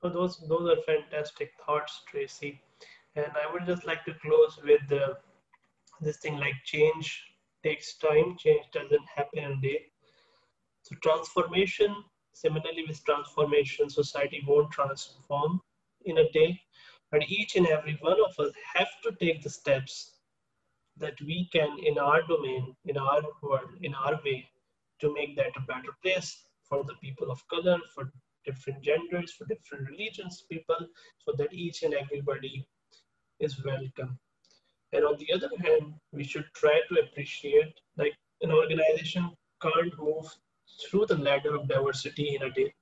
[0.01, 2.61] Well, those those are fantastic thoughts tracy.
[3.17, 5.17] And i would just like to close with the
[6.01, 7.32] this thing like change
[7.63, 9.83] takes time change doesn't happen in a day.
[10.83, 11.95] So transformation
[12.33, 15.61] similarly with transformation society won't transform
[16.05, 16.61] in a day.
[17.11, 20.13] But each and every one of us have to take the steps
[20.97, 24.47] that we can in our domain in our world in our way
[25.01, 28.13] to make that a better place for the people of color for
[28.45, 30.77] different genders for different religions people
[31.25, 32.67] so that each and everybody
[33.41, 34.19] is welcome
[34.93, 39.31] and on the other hand, we should try to appreciate like an organization
[39.63, 40.27] can't move
[40.81, 42.73] through the ladder of diversity in a day.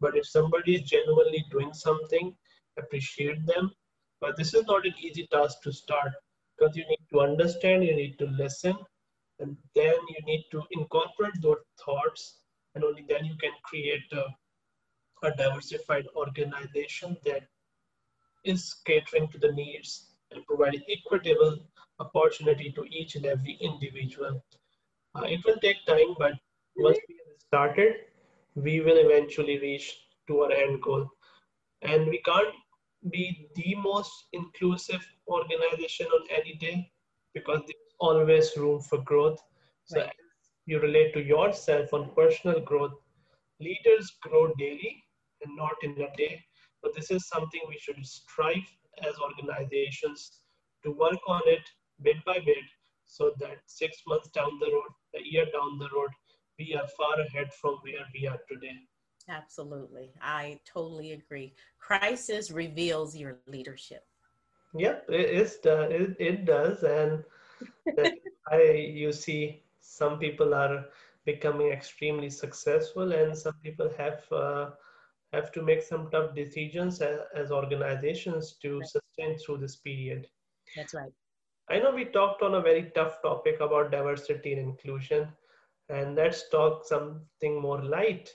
[0.00, 2.34] But if somebody is genuinely doing something,
[2.78, 3.70] appreciate them.
[4.20, 6.12] But this is not an easy task to start
[6.56, 8.76] because you need to understand, you need to listen,
[9.40, 12.38] and then you need to incorporate those thoughts,
[12.74, 17.42] and only then you can create a, a diversified organization that
[18.44, 21.58] is catering to the needs and providing equitable
[21.98, 24.42] opportunity to each and every individual.
[25.14, 26.32] Uh, it will take time, but
[26.76, 27.16] once we
[27.46, 27.92] started,
[28.54, 29.94] we will eventually reach
[30.26, 31.08] to our end goal.
[31.82, 32.54] And we can't
[33.10, 36.90] be the most inclusive organization on any day
[37.34, 39.40] because there's always room for growth.
[39.84, 40.12] So right.
[40.66, 42.92] you relate to yourself on personal growth,
[43.60, 45.02] leaders grow daily
[45.44, 46.42] and not in a day.
[46.82, 48.68] So this is something we should strive
[49.00, 50.40] as organizations
[50.84, 51.62] to work on it
[52.02, 52.66] bit by bit
[53.06, 56.10] so that six months down the road, a year down the road,
[56.58, 58.76] we are far ahead from where we are today.
[59.28, 60.12] Absolutely.
[60.20, 61.54] I totally agree.
[61.78, 64.04] Crisis reveals your leadership.
[64.74, 66.82] Yep, it, it, it does.
[66.82, 67.24] And
[68.50, 70.86] I, you see some people are
[71.24, 74.70] becoming extremely successful and some people have uh,
[75.32, 78.88] have to make some tough decisions as, as organizations to right.
[78.88, 80.26] sustain through this period.
[80.76, 81.12] That's right.
[81.70, 85.28] I know we talked on a very tough topic about diversity and inclusion,
[85.88, 88.30] and let's talk something more light.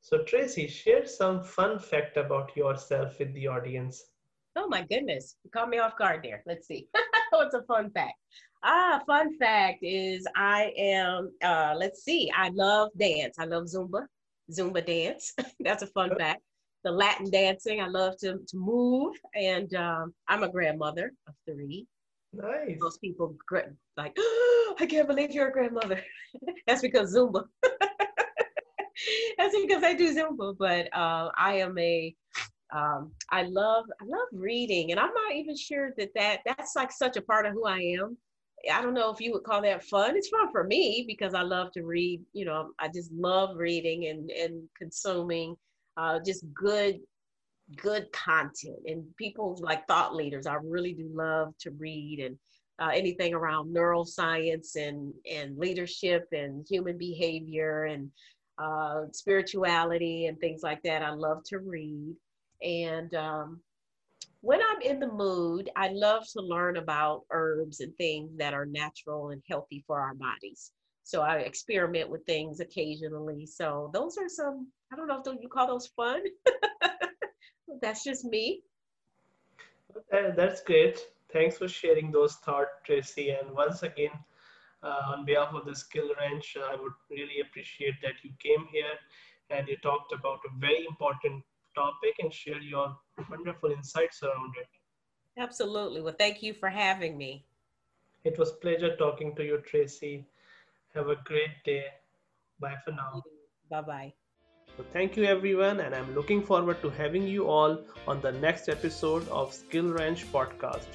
[0.00, 4.04] So, Tracy, share some fun fact about yourself with the audience.
[4.56, 6.42] Oh my goodness, you caught me off guard there.
[6.44, 6.88] Let's see.
[7.30, 8.14] What's a fun fact?
[8.64, 13.38] Ah, fun fact is I am, uh, let's see, I love dance.
[13.38, 14.06] I love Zumba,
[14.52, 15.32] Zumba dance.
[15.60, 16.42] That's a fun fact.
[16.84, 19.16] The Latin dancing, I love to, to move.
[19.34, 21.86] And um, I'm a grandmother of three.
[22.32, 22.78] Nice.
[22.80, 23.36] Most people
[23.96, 26.02] like, oh, I can't believe you're a grandmother.
[26.66, 27.44] That's because Zumba.
[29.38, 30.56] That's because I do Zumba.
[30.58, 32.14] But uh, I am a,
[32.74, 36.90] um, I love, I love reading, and I'm not even sure that that that's like
[36.90, 38.16] such a part of who I am.
[38.70, 40.16] I don't know if you would call that fun.
[40.16, 42.22] It's fun for me because I love to read.
[42.32, 45.56] You know, I just love reading and and consuming
[45.96, 47.00] uh, just good
[47.76, 52.36] good content and people like thought leaders i really do love to read and
[52.80, 58.10] uh, anything around neuroscience and and leadership and human behavior and
[58.58, 62.14] uh, spirituality and things like that i love to read
[62.62, 63.60] and um,
[64.42, 68.66] when i'm in the mood i love to learn about herbs and things that are
[68.66, 70.72] natural and healthy for our bodies
[71.04, 75.48] so i experiment with things occasionally so those are some i don't know if you
[75.48, 76.20] call those fun
[77.80, 78.62] that's just me.
[80.10, 80.98] that's great.
[81.32, 83.30] Thanks for sharing those thoughts, Tracy.
[83.30, 84.12] And once again,
[84.82, 88.94] uh, on behalf of the Skill Ranch, I would really appreciate that you came here
[89.50, 91.42] and you talked about a very important
[91.74, 92.96] topic and share your
[93.30, 94.68] wonderful insights around it.
[95.38, 96.00] Absolutely.
[96.00, 97.44] Well, thank you for having me.
[98.24, 100.24] It was pleasure talking to you, Tracy.
[100.94, 101.84] Have a great day.
[102.60, 103.22] Bye for now.
[103.70, 104.12] Bye bye.
[104.76, 108.68] So thank you everyone and I'm looking forward to having you all on the next
[108.68, 110.88] episode of Skill Ranch podcast.